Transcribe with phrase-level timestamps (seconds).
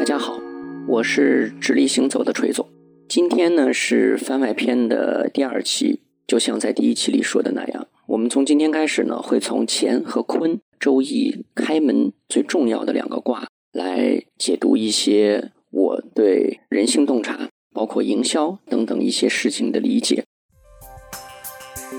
[0.00, 0.40] 大家好，
[0.88, 2.66] 我是直立行走的锤总。
[3.06, 20.24] 今天呢是番外篇的第二期，就像在第一期里说的那样，我们从今天开始呢，会从乾和坤周易开门最重要的两个卦来解读一些我对人性洞察，包括营销等等一些事情的理解。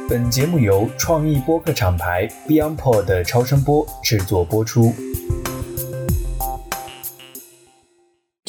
[0.10, 4.92] 本节目由创意播客厂牌 BeyondPod 的超声波制作播出。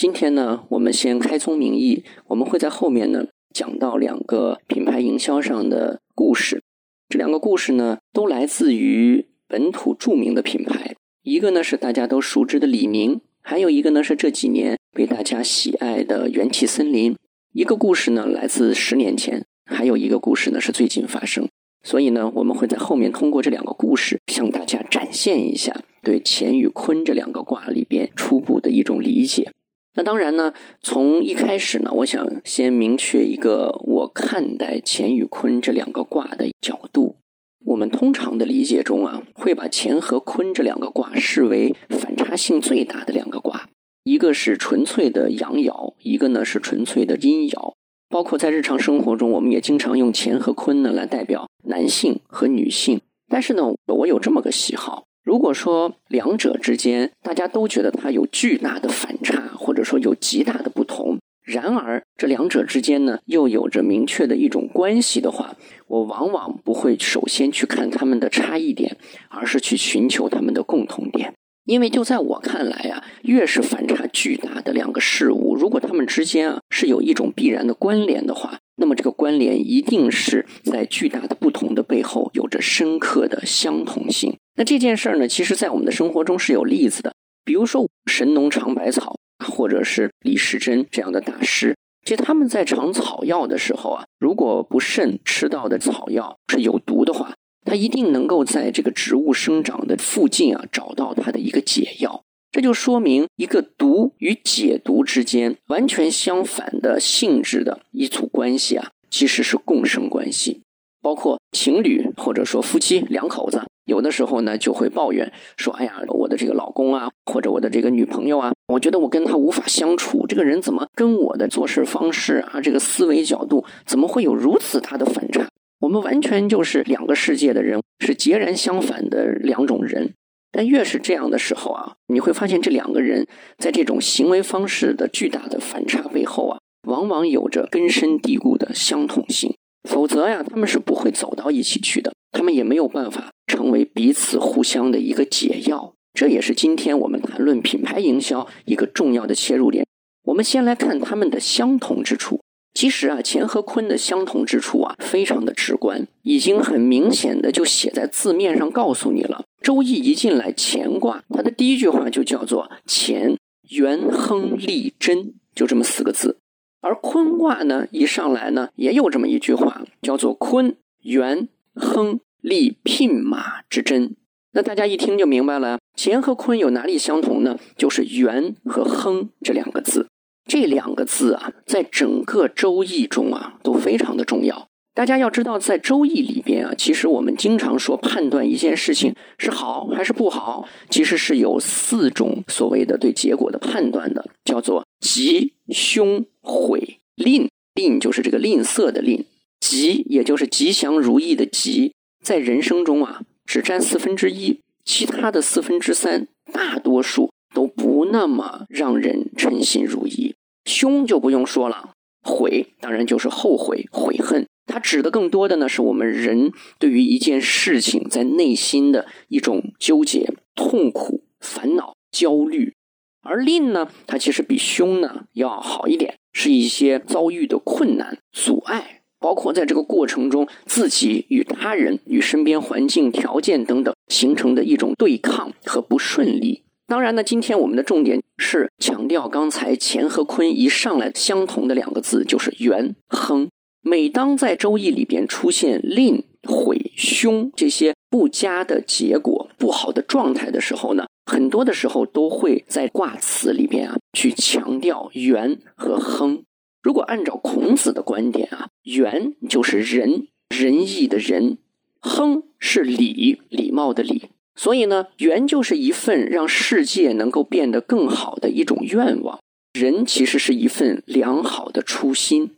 [0.03, 6.61] 今天呢，我们先开宗明义，我们会在后面呢讲到两个品牌营销上的故事。
[7.09, 17.17] 这两个故事呢，都来自于本土著名的品牌，一个呢是大家都熟知的李宁，还有一个呢是这几年被大家喜爱的元气森林。
[17.53, 21.47] 一个故事呢来自十年前，还有一个故事呢是最近发生。
[21.85, 29.53] 所以呢，我们会在后面通过这两个故事向大家展现一下对乾与坤这两个卦里边初步的一种理解。
[29.95, 37.17] 那当然呢，从一开始呢，我想先明确一个我看待乾与坤这两个卦的角度。
[37.65, 43.69] 我们通常的理解中啊，会把乾和坤这两个卦视为反差性最大的两个卦，
[44.03, 47.75] 一个是纯粹的阳爻，一个呢是纯粹的阴爻。
[48.09, 53.01] 包括在日常生活中，我们也经常用乾和坤呢来代表男性和女性。
[53.29, 55.05] 但是呢，我有这么个喜好。
[55.23, 65.57] 如果说两者之间大家都觉得它有巨大的反差，或者说有极大的不同，然而这两者之间呢又有着明确的一种关系的话，
[65.87, 68.97] 我往往不会首先去看他们的差异点，
[69.29, 71.33] 而是去寻求他们的共同点。
[71.65, 84.37] 因为就在我看来啊，越是反差巨大的两个事物，如果它们之间啊是有一种必然的关联的话，那么这个关联一定是在巨大的不同的背后有着深刻的相同性。
[84.55, 87.15] 那这件事儿呢，其实在我们的生活中是有例子的，
[87.45, 97.35] 比如说神农尝百草，或者是李时珍这样的大师，其实他们在尝草药的时候啊，如果不慎吃到的草药是有毒的话，
[97.65, 102.23] 他一定能够在这个植物生长的附近啊找到它的一个解药。
[102.51, 110.61] 这就说明一个毒与解毒之间完全相反的性质的一组关系啊，其实是共生关系。
[111.01, 113.63] 包括情侣或者说夫妻两口子。
[113.85, 120.27] 有的时候呢，就会抱怨说：“哎呀，我的这个老公啊，或者我的这个女朋友啊，我觉得我跟他无法相处。
[120.27, 125.49] 这个人怎么跟我的做事方式啊，这个思维角度，怎么会有如此大的反差？
[125.81, 130.15] 我们完全就是两个世界的人，是截然相反的两种人。
[130.53, 133.27] 但越是这样的时候啊，你会发现这两个人
[133.59, 139.57] 在这种行为方式的巨大的反差背后啊，往往有着根深蒂固的相同性。
[139.89, 149.87] 否则呀，他们是不会走到一起去的。”他们也没有办法成为彼此互相的一个解药，这也是今天我们谈论品牌营销一个重要的切入点。
[150.25, 152.41] 我们先来看他们的相同之处。
[152.75, 159.45] 其实啊，乾和坤的相同之处啊，非常的直观，已经很明显的就写在字面上告诉你了。
[159.61, 163.37] 周易一进来，乾卦它的第一句话就叫做“乾
[163.69, 166.39] 元亨利贞”，就这么四个字。
[166.83, 171.49] 而坤卦呢，一上来呢，也有这么一句话，叫做“坤元”。
[171.75, 174.15] 亨利牝马之贞，
[174.53, 175.79] 那大家一听就明白了。
[175.97, 177.59] 乾和坤有哪里相同呢？
[177.79, 180.07] 就是元和亨这两个字。
[180.45, 184.69] 这两个字啊，在整个周易中啊，都非常的重要。
[184.95, 197.51] 大家要知道，在周易里边啊，其实我们经常说判断一件事情是好还是不好，其实是有四种所谓的对结果的判断的，叫做吉、凶、毁、吝。
[197.75, 199.27] 吝就是这个吝啬的吝。
[199.61, 201.93] 吉，也就是吉祥如意的吉，
[202.23, 210.35] 在人生中啊，只占四分之一，其他的四分之三，大多数都不那么让人称心如意。
[210.65, 222.75] 凶就不用说了，悔当然就是后悔、悔恨，它指的更多的呢，是我们人对于一件事情在内心的一种纠结、痛苦、烦恼、焦虑。
[223.23, 228.99] 而吝呢，它其实比凶呢要好一点，是一些遭遇的困难、阻碍。
[229.21, 236.65] 包括在这个过程中，自己与他人、与身边环境条件等等形成的一种对抗和不顺利。
[236.89, 243.49] 当然呢，今天我们的重点是强调刚才乾和坤一上来相同的两个字，就是元亨。
[243.81, 256.43] 每当在周易里边出现吝、悔、凶这些不佳的结果、不好的状态的时候呢，很多的时候都会在卦辞里边啊去强调元和亨。
[256.83, 261.59] 如果按照孔子的观点啊，元就是仁仁义的仁，
[262.01, 269.39] 亨是礼礼貌的礼，所以呢，缘就是一份让世界能够变得更好的一种愿望。
[269.75, 272.51] 人其实是一份良好的初心。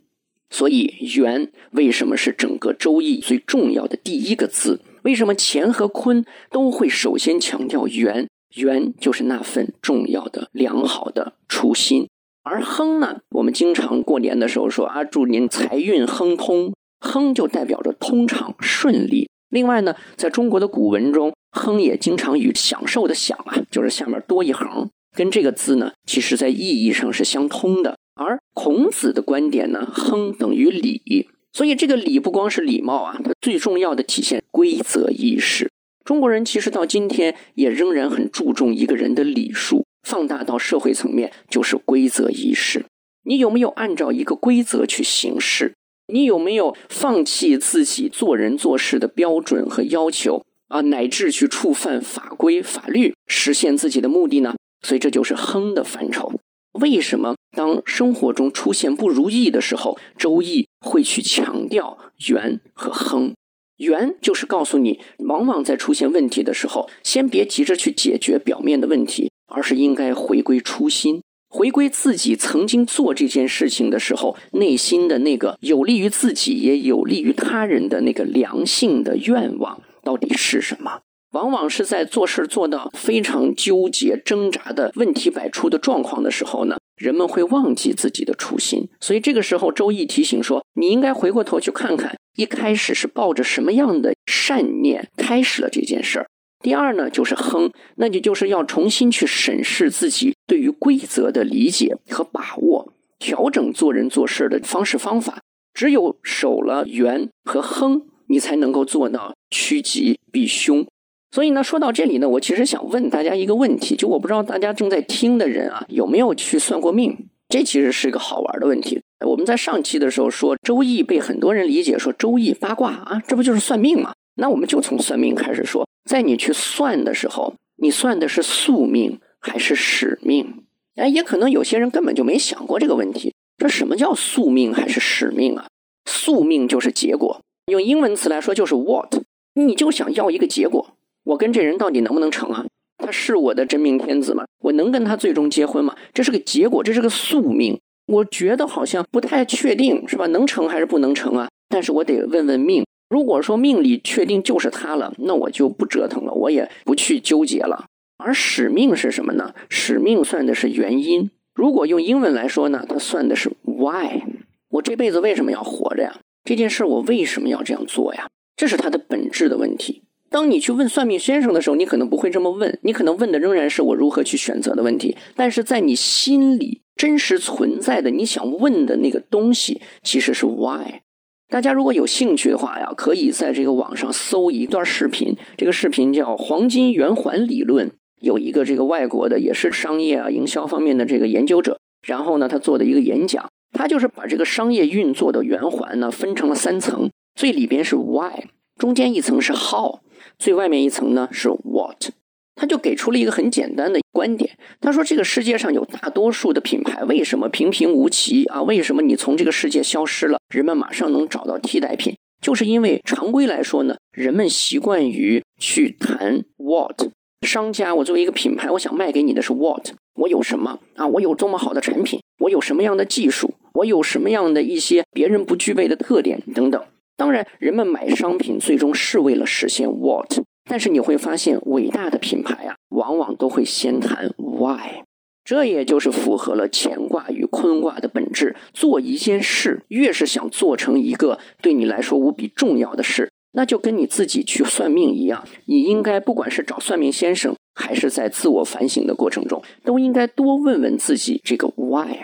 [0.49, 4.79] 所以缘为什么是整个周易最重要的第一个字？
[5.05, 8.27] 为什么乾和坤都会首先强调缘？
[8.55, 12.07] 缘就是那份重要的良好的初心。
[12.43, 16.73] 而亨呢，我们经常过年的时候说啊，祝您财运亨通。
[17.01, 19.29] 亨就代表着通畅顺利。
[19.49, 27.95] 另外呢，在中国的古文中，亨也经常与享受的享啊，就是下面多一横，跟这个字呢，其实在意义上是相通的。
[28.15, 35.71] 而孔子的观点呢，亨等于礼，所以这个礼不光是礼貌啊，它最重要的体现规则意识。
[36.03, 42.83] 中国人其实到今天也仍然很注重一个人的礼数，放大到社会层面就是规则意识。
[43.23, 45.73] 你有没有按照一个规则去行事？
[46.07, 54.55] 你有没有放弃自己做人做事的标准和要求啊，乃至去触犯法规法律，实现自己的目的呢？
[54.85, 56.33] 所以这就是亨的范畴。
[56.79, 63.33] 为什么当生活中出现不如意的时候，周易会去强调圆和亨？
[63.77, 81.01] 圆就是告诉你，往往在出现问题的时候，先别急着去解决表面的问题，而是应该回归初心，回归自己曾经做这件事情的时候，内心的那个有利于自己也有利于他人的那个良性的愿望到底是什么。
[81.35, 88.87] 往往是在做事做到非常纠结、挣扎的问题百出的状况的时候呢，人们会忘记自己的初心。
[89.01, 96.27] 所以这个时候，周易提醒说，你应该回过头去看看，一开始是抱着什么样的善念开始了这件事儿。
[96.63, 105.39] 第二呢，就是亨，那你就是要重新去审视自己对于规则的理解和把握，调整做人做事的方式方法。
[105.73, 110.87] 只有守了圆和亨，你才能够做到趋吉避凶。
[111.35, 117.27] 所以呢，说到这里呢，我其实想问大家一个问题，就我不知道大家正在听的人啊，有没有去算过命？
[117.49, 119.01] 这其实是一个好玩的问题。
[119.25, 124.13] 我们在上期的时候说，周易被很多人理解说周易八卦啊，这不就是算命吗？
[124.35, 130.63] 那我们就从算命开始说，在你去算的时候，你算的是宿命还是使命？
[130.95, 133.33] 哎，也可能有些人根本就没想过这个问题。
[133.57, 135.67] 这什么叫宿命还是使命啊？
[136.05, 139.21] 宿命就是结果，用英文词来说就是 what，
[139.55, 140.95] 你就想要一个结果。
[141.25, 142.65] 我跟这人到底能不能成啊？
[142.97, 144.45] 他是我的真命天子吗？
[144.63, 145.95] 我能跟他最终结婚吗？
[146.13, 147.77] 这是个结果，这是个宿命。
[148.07, 150.27] 我觉得好像不太确定，是吧？
[150.27, 151.49] 能成还是不能成啊？
[151.67, 152.85] 但是我得问问命。
[153.09, 157.85] 如果说命里确定就是他了，那我就不折腾了，我也不去纠结了。
[158.17, 159.53] 而使命是什么呢？
[159.69, 161.29] 使命算的是原因。
[161.53, 164.21] 如果用英文来说呢，它算的是 why。
[164.69, 166.19] 我这辈子为什么要活着呀？
[166.43, 168.27] 这件事我为什么要这样做呀？
[168.55, 170.03] 这是它的本质的问题。
[170.35, 175.15] 当你去问算命先生的时候，你可能不会这么问，你可能问的仍然是我如何去选择的问题。
[175.33, 180.99] 但是在你心里真实存在的你想问的那个东西，其实是 why。
[181.47, 187.89] 大家如果有兴趣的话呀，可以在这个网上搜一段视频，这个视频叫“黄金圆环理论”，
[188.19, 198.43] 有一个这个外国的也是商业啊营销方面的这个研究者，然后呢他做的一个演讲，他就是把这个商业运作的圆环呢分成了三层，最里边是 why，
[198.77, 200.01] 中间一层是 how。
[200.37, 202.09] 最外面一层呢是 what，
[202.55, 204.57] 他就给出了一个很简单的观点。
[204.79, 208.61] 他说，这个世界上有大多数的品牌为什么平平无奇啊？
[208.61, 212.15] 为什么你从这个世界消失了，人们马上能找到替代品？
[212.41, 217.09] 就是因为常规来说呢，人们习惯于去谈 what。
[217.45, 221.05] 商家，我作为一个品牌，我想卖给你的是 what，我有什么啊？
[221.07, 222.19] 我有多么好的产品？
[222.39, 223.53] 我有什么样的技术？
[223.73, 226.81] 我有什么样的一些别人不具备的特点等等。
[227.17, 235.03] 当然，人们买商品最终是为了实现 what，但是你会发现，伟大的品牌啊，往往都会先谈 why。
[235.43, 238.55] 这也就是符合了乾卦与坤卦的本质。
[238.73, 252.17] 做一件事，越是想做成一个对你来说无比重要的事，那就跟你自己去算命一样，你应该不管是找算命先生，还是在自我反省的过程中，都应该多问问自己这个 why。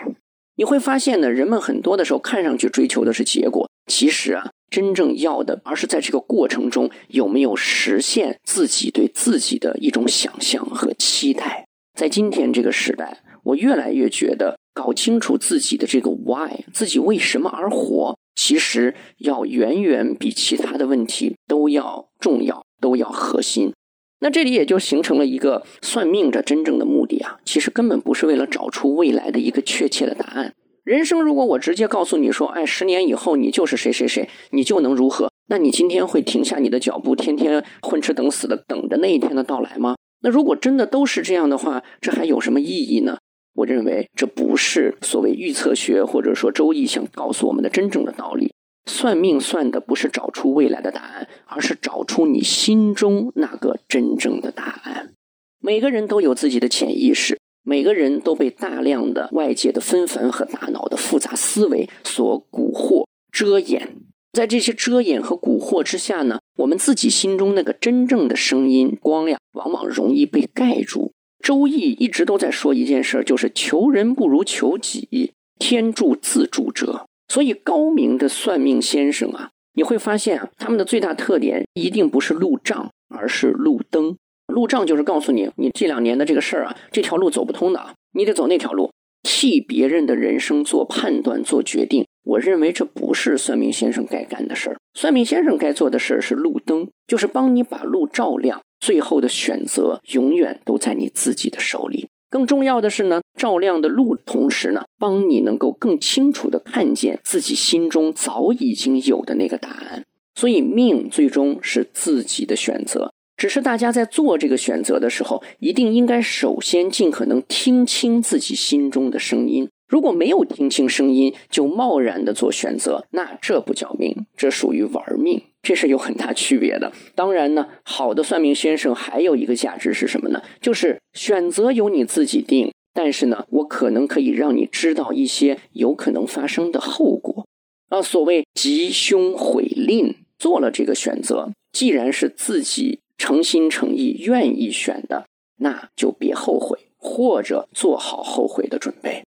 [0.56, 4.50] 你会发现呢，人们很多的时候看上去追求的是结果，其实啊。
[4.70, 11.66] 真正要的，而是在这个过程中有没有实现自己对自己的一种想象和期待。
[11.92, 23.74] 在今天这个时代，我越来越觉得搞清楚自己的这个 why，自己为什么而活，其实要远远比其他的问题都要重要，都要核心。
[24.22, 30.54] 那这里也就形成了一个算命的真正的目的啊，其实根本不是为了找出未来的一个确切的答案。
[30.84, 35.32] 人生如果我直接告诉你说，哎，十年以后你就是谁谁谁，你就能如何？
[35.48, 39.96] 那你今天会停下你的脚步，天天混吃等死的等着那一天的到来吗？
[40.22, 43.18] 那如果真的都是这样的话，这还有什么意义呢？
[43.54, 48.52] 我认为这不是所谓预测学或者说周易想告诉我们的真正的道理。
[48.86, 55.12] 算命算的不是找出未来的答案，而是找出你心中那个真正的答案。
[55.60, 63.96] 每个人都有自己的潜意识，每个人都被大量的外界的纷繁和大脑的复杂思维所蛊惑、遮掩。
[64.32, 71.12] 在这些遮掩和蛊惑之下呢，我们自己心中那个真正的声音光呀，往往容易被盖住。
[71.38, 77.06] 周易一直都在说一件事，就是求人不如求己，天助自助者。
[77.32, 84.18] 所以高明的算命先生啊，你会发现啊，他们的最大特点一定不是路障，而是路灯。
[84.48, 88.90] 路障就是告诉你，你这两年的这个事儿啊，这条路走不通的，你得走那条路。
[89.22, 94.76] 替别人的人生做判断、做决定，我认为这不是算命先生该干的事儿。
[94.92, 98.60] 算命先生该做的事儿是路灯，就是帮你把路照亮。
[98.78, 102.08] 最后的选择永远都在你自己的手里。
[102.32, 110.02] 更重要的是呢，照亮的路，同时呢，帮你能够更清楚的看见自己心中早已经有的那个答案。
[110.34, 113.12] 所以，命最终是自己的选择。
[113.36, 119.68] 只是大家在做这个选择的时候，一定应该首先尽可能听清自己心中的声音。
[119.92, 126.90] 如果没有听清声音就贸然的做选择，那这不叫命，这属于玩命，这是有很大区别的。
[127.14, 130.42] 当然呢，好的算命先生还有一个价值是什么呢？
[130.62, 137.46] 就是选择由你自己定，但是呢，我可能可以让你知道一些有可能发生的后果。
[137.90, 143.00] 啊，所谓吉凶悔吝，做了这个选择，既然是自己。
[143.18, 145.26] 诚心诚意愿意选的，
[145.58, 149.22] 那就别后悔，或者做好后悔的准备。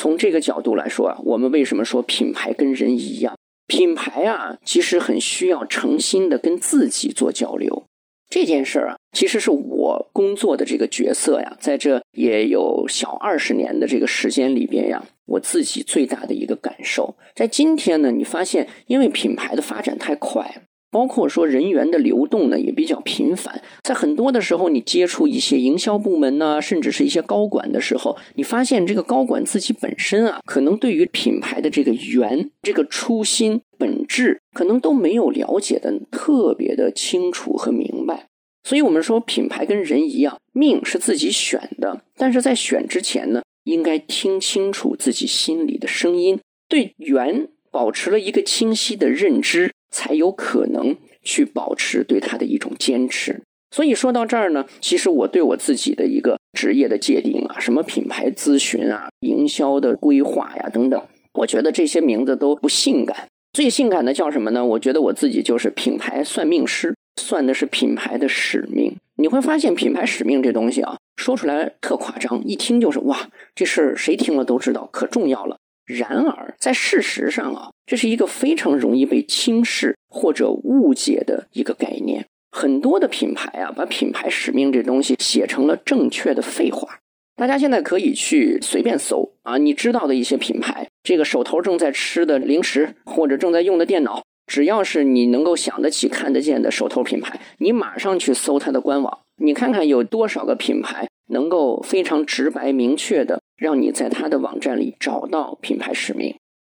[0.00, 3.36] 从这个角度来说啊，我们为什么说品牌跟人一样？
[3.66, 7.84] 品牌啊，其实很需要诚心的跟自己做交流。
[8.30, 20.62] 这件事儿啊，其实是我工作的这个角色呀，在这也有小二十年的这个时间里边呀，我自己最大的一个感受，在今天呢，你发现因为品牌的发展太快。
[20.90, 38.26] 包括说人员的流动呢也比较频繁，在很多的时候，你接触一些营销部门呢，甚至是一些高管的时候，你发现这个高管自己本身啊，可能对于品牌的这个源、这个初心、本质，可能都没有了解的特别的清楚和明白。
[38.64, 49.72] 所以，我们说品牌跟人一样，命是自己选的，但是在选之前呢，应该听清楚自己心里的声音，对源保持了一个清晰的认知。
[49.90, 53.42] 才有可能去保持对他的一种坚持。
[53.70, 61.00] 所以说到这儿呢，其实我对我自己的一个职业的界定啊，什么品牌咨询啊、营销的规划呀等等，
[61.34, 63.28] 我觉得这些名字都不性感。
[63.52, 64.64] 最性感的叫什么呢？
[64.64, 68.96] 我觉得我自己就是品牌算命师，算的是品牌的使命。
[69.16, 75.58] 你会发现，品牌使命这东西啊，说出来特夸张，一听就是哇，这事儿谁听了都知道，可重要了。
[75.96, 82.26] 然而，在事实上啊，这是一个非常容易被轻视或者误解的一个概念。
[82.50, 86.98] 很多的品牌啊，把品牌使命这东西写成了正确的废话。
[87.36, 103.40] 大家现在可以去随便搜啊，你知道的一些品牌，这个手头正在吃的零食或者正在用的电脑，只要是你能够想得起、看得见的手头品牌，你马上去搜它的官网，你看看有多少个品牌能够非常直白明确的。
[103.60, 106.34] 让你在他的网站里找到品牌使命。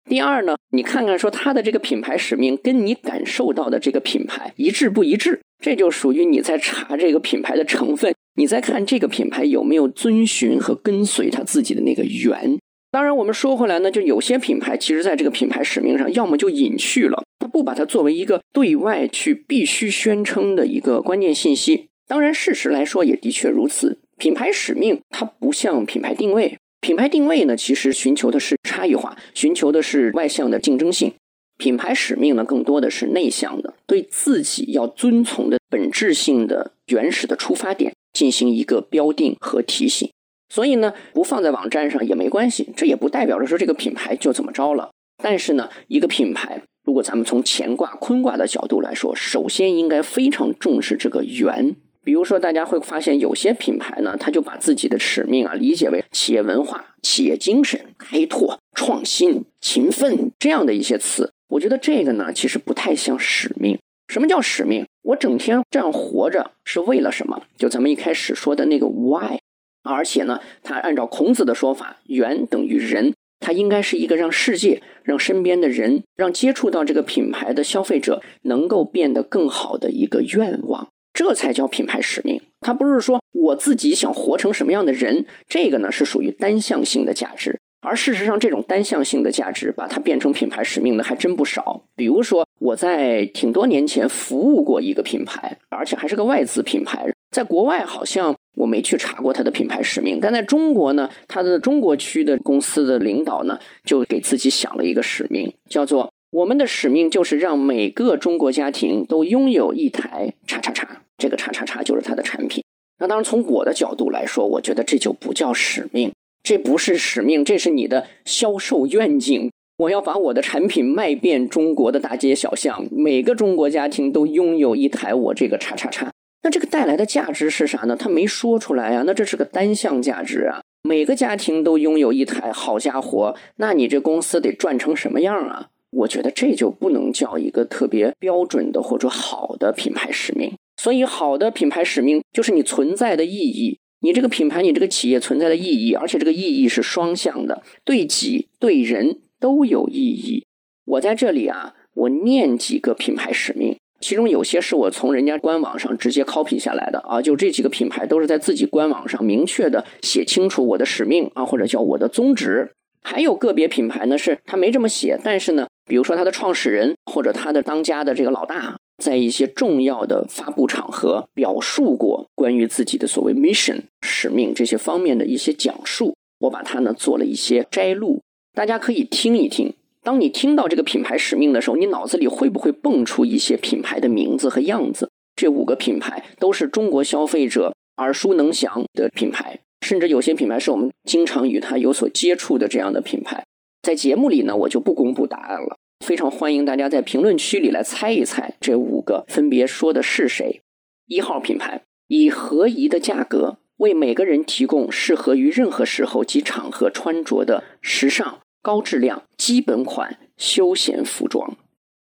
[0.08, 12.58] 第二呢，你看看说他的这个品牌使命跟你感受到的这个品牌一致不一致，这就属于你在查这个品牌的成分，你在看这个品牌有没有遵循和跟随他自己的那个源。
[12.90, 21.90] 当然，我们说回来呢，就有些品牌其实在这个品牌使命上，要么就隐去了，他不把它作为一个对外去必须宣称的一个关键信息。
[22.08, 26.58] 当然，事实来说也的确如此，品牌使命它不像品牌定位。
[26.82, 31.12] 品牌定位呢，其实寻求的是差异化，寻求的是外向的竞争性；
[31.56, 40.10] 品牌使命呢，更多的是内向的，对自己要遵从的本质性的原始的出发点进行一个标定和提醒。
[40.50, 44.90] 所以呢，不放在网站上也没关系，这也不代表着说这个品牌就怎么着了。
[45.22, 51.76] 但是呢，一个品牌，如果咱们从乾卦、坤卦的角度来说，首先应该非常重视这个源。
[52.02, 61.32] 比如说，大家会发现有些品牌呢，他就把自己的使命啊理解为企业文化、企业精神、开拓、创新、勤奋这样的一些词。
[61.48, 63.78] 我觉得这个呢，其实不太像使命。
[64.08, 64.86] 什么叫使命？
[65.02, 67.42] 我整天这样活着是为了什么？
[67.56, 69.38] 就咱们一开始说的那个 why。
[69.82, 80.89] 而且呢，它按照孔子的说法，源等于人，它应该是一个让世界、让身边的人、让接触到这个品牌的消费者能够变得更好的一个愿望。
[81.20, 82.40] 这才叫品牌使命。
[82.62, 87.60] 它不是说我自己想活成什么样的人，这个呢是属于单向性的价值。
[87.82, 91.82] 而事实上，这种单向性的价值把它变成品牌使命的还真不少。
[91.94, 97.06] 比如说，我在挺多年前服务过一个品牌，而且还是个外资品牌。
[97.30, 111.02] 在国外好像我没去查过它的品牌使命，但在中国呢，它的中国区的公司的领导呢，就给自己想了一个使命，叫做“我们的使命就是让每个中国家庭都拥有一台叉叉叉”。
[111.20, 112.64] 这个叉叉叉就是它的产品。
[112.98, 116.10] 那当然，从我的角度来说，我觉得这就不叫使命。
[116.42, 119.50] 这不是使命，这是你的销售愿景。
[119.76, 126.10] 我要把我的产品卖遍中国的大街小巷，每个中国家庭都拥有一台我这个叉叉叉。
[126.42, 127.94] 那这个带来的价值是啥呢？
[127.94, 129.04] 他没说出来啊。
[129.06, 130.60] 那这是个单向价值啊。
[130.82, 135.68] 每个家庭都拥有一台，好家伙，那你这公司得赚成什么样啊？
[135.90, 140.52] 我觉得这就不能叫一个特别标准的或者好的品牌使命。
[140.82, 143.78] 所以，好的品牌使命就是你存在的意义。
[144.00, 150.46] 你这个品牌，你这个企业存在的意义，而且这个意义是双向的，对己对人都有意义。
[150.86, 162.70] 我在这里啊，我念几个品牌使命，其中有些是我从人家官网上直接 copy 下来的啊，就这几个品牌都是在自己官网上明确的写清楚我的使命啊，或者叫我的宗旨。
[163.02, 168.78] 还有个别品牌呢，是他没这么写，但是呢，比如说他的创始人或者他的当家的这个老大。
[169.00, 178.20] 在一些重要的发布场合表述过关于自己的所谓 mission 使命这些方面的一些讲述，我把它呢做了一些摘录，
[178.52, 179.74] 大家可以听一听。
[180.02, 185.10] 当你听到这个品牌使命的时候，你脑子里会不会蹦出一些品牌的名字和样子？
[185.36, 193.44] 这五个品牌都是中国消费者耳熟能详的品牌，甚至有些品牌是我们经常与它有所接触的这样的品牌。
[193.82, 195.76] 在节目里呢，我就不公布答案了。
[196.00, 200.62] 非常欢迎大家在评论区里来猜一猜，这五个分别说的是谁？
[201.06, 211.56] 一号品牌以合宜的价格为每个人提供适合于任何时候及场合穿着的时尚、高质量、基本款休闲服装。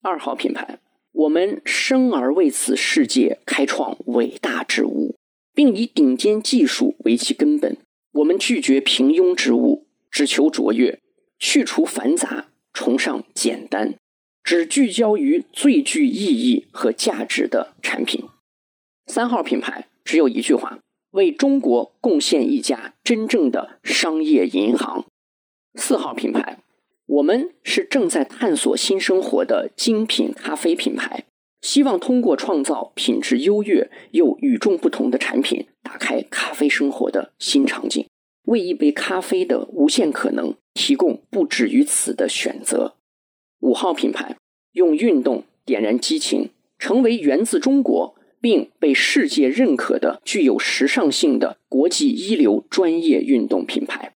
[0.02, 0.80] 二号品牌，
[1.12, 5.16] 我们生而为此世界开创伟大之物，
[5.54, 7.78] 并以顶尖技术为其根本。
[8.14, 11.00] 我们拒绝平庸之物，只求卓越，
[11.40, 12.51] 去除繁杂。
[12.74, 13.96] 崇尚简单，
[14.44, 18.26] 只聚焦于最具意义和价值的产品。
[19.08, 20.80] 三号品牌只有一句话：
[21.12, 25.06] 为中国贡献一家真正的商业银行。
[25.76, 26.60] 四号品牌，
[27.06, 31.26] 我们是正在探索新生活的精品咖啡品牌，
[31.62, 38.06] 希望通过创造品质优越又与众不同的产品，打开咖啡生活的新场景。
[38.44, 42.96] 为一杯咖啡的无限可能提供不止于此的选择。
[43.60, 44.36] 五号品牌
[44.74, 46.50] 用运动点燃激情，
[46.80, 54.14] 成为源自中国并被世界认可的具有时尚性的国际一流专业运动品牌。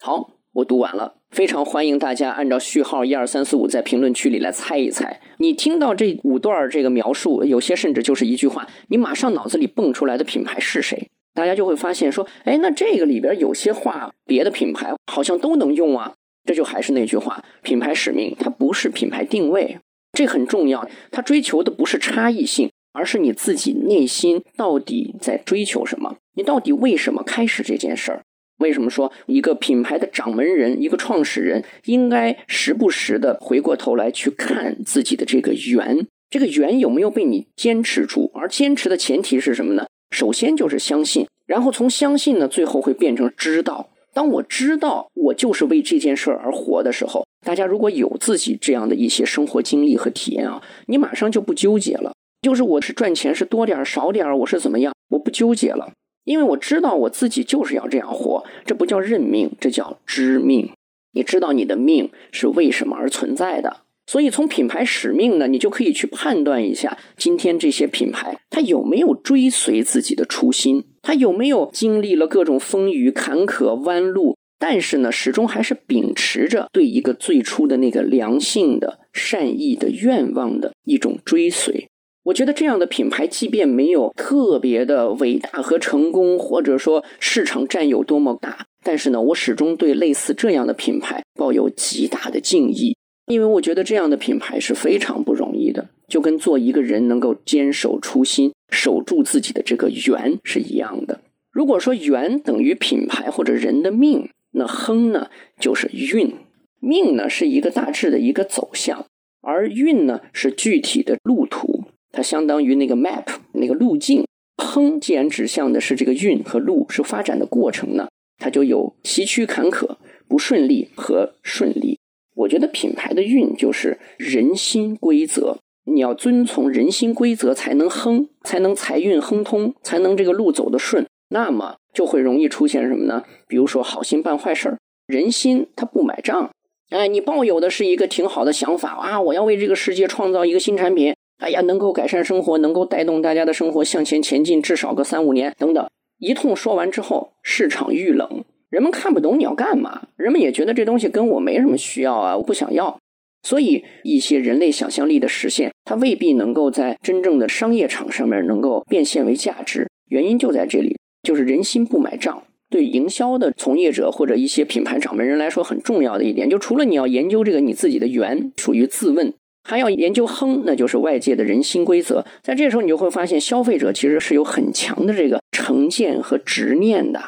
[0.00, 5.20] 好，我读完了，非常欢迎大家按照序号一二三四五在评论区里来猜一猜。
[5.38, 11.08] 你听到这五段这个描述，有些甚至就是一句话，你马上脑子里蹦出来的品牌是谁？
[11.34, 16.14] 大家就会发现说，哎，那这个里边有些话，别的品牌好像都能用啊。
[16.44, 19.78] 这就还是那句话，品牌使命它不是品牌定位，
[20.12, 20.88] 这很重要。
[21.10, 26.16] 它追求的不是差异性，而是你自己内心到底在追求什么？
[26.34, 28.22] 你到底为什么开始这件事儿？
[28.58, 36.06] 为什么说一个品牌的掌门人、一个创始人应该时不时的回过头来去看自己的这个缘？
[36.28, 38.30] 这个缘有没有被你坚持住？
[38.34, 39.86] 而坚持的前提是什么呢？
[40.10, 43.88] 首先就是相信，然后从相信呢，最后会变成知道。
[44.12, 52.12] 当我知道我就是为这件事而活的时候，大家如果有自己这样的一些生活经历和体验啊，你马上就不纠结了。
[52.42, 55.92] 就是我是赚钱是多点少点，我是怎么样，我不纠结了，
[56.24, 58.44] 因为我知道我自己就是要这样活。
[58.66, 60.70] 这不叫认命，这叫知命。
[61.12, 63.78] 你知道你的命是为什么而存在的。
[64.10, 81.86] 所以，从品牌使命呢，你就可以去判断一下，今天这些品牌它有没有追随自己的初心，它有没有经历了各种风雨坎坷弯路，但是呢，始终还是秉持着对一个最初的那个良性的善意的愿望的一种追随。
[82.24, 92.96] 我觉得这样的品牌，即便没有特别的伟大和成功，或者说市场占有多么大，但是呢，我始终对类似这样的品牌抱有极大的敬意。
[93.30, 101.20] 因为我觉得这样的品牌是非常不容易的，就跟做一个人能够坚守初心、守住自己的这个缘是一样的。
[101.52, 106.34] 如果说缘等于品牌或者人的命，那亨呢就是运，
[106.80, 109.06] 命呢是一个大致的一个走向，
[109.42, 114.24] 而运呢是具体的路途，它相当于那个 map 那个路径。
[114.56, 119.96] 亨既然指向的是这个运和路是发展的过程呢，它就有崎岖坎坷、
[120.28, 121.89] 不顺利和顺利。
[122.34, 131.06] 我觉得品牌的运就是人心规则，你要遵从人心规则才能亨，才能财运亨通，才能这个路走得顺。
[131.28, 133.24] 那么就会容易出现什么呢？
[133.46, 136.50] 比如说好心办坏事儿，人心他不买账。
[136.90, 145.88] 哎，你抱有的是一个挺好的想法啊，我要为这个世界创造一个新产品，哎呀，能够改善生活，能够带动大家的生活向前前进，至少个三五年等等。
[146.18, 148.44] 一通说完之后，市场遇冷。
[148.70, 152.96] 人们看不懂你要干嘛，人们也觉得这东西跟我没什么需要啊，我不想要。
[153.42, 159.88] 所以一些人类想象力的实现，它未必能够在真正的商业场上面能够变现为价值。
[160.08, 162.42] 原因就在这里，就是人心不买账。
[162.68, 169.32] 对营销的从业者或者一些品牌掌门人来说，很重要的一点，就除了你要研究这个你自己的源，属于自问，
[169.64, 172.24] 还要研究哼，那就是外界的人心规则。
[172.42, 177.20] 在这时候，你就会发现，消费者其实是有很强的这个成见和执念的。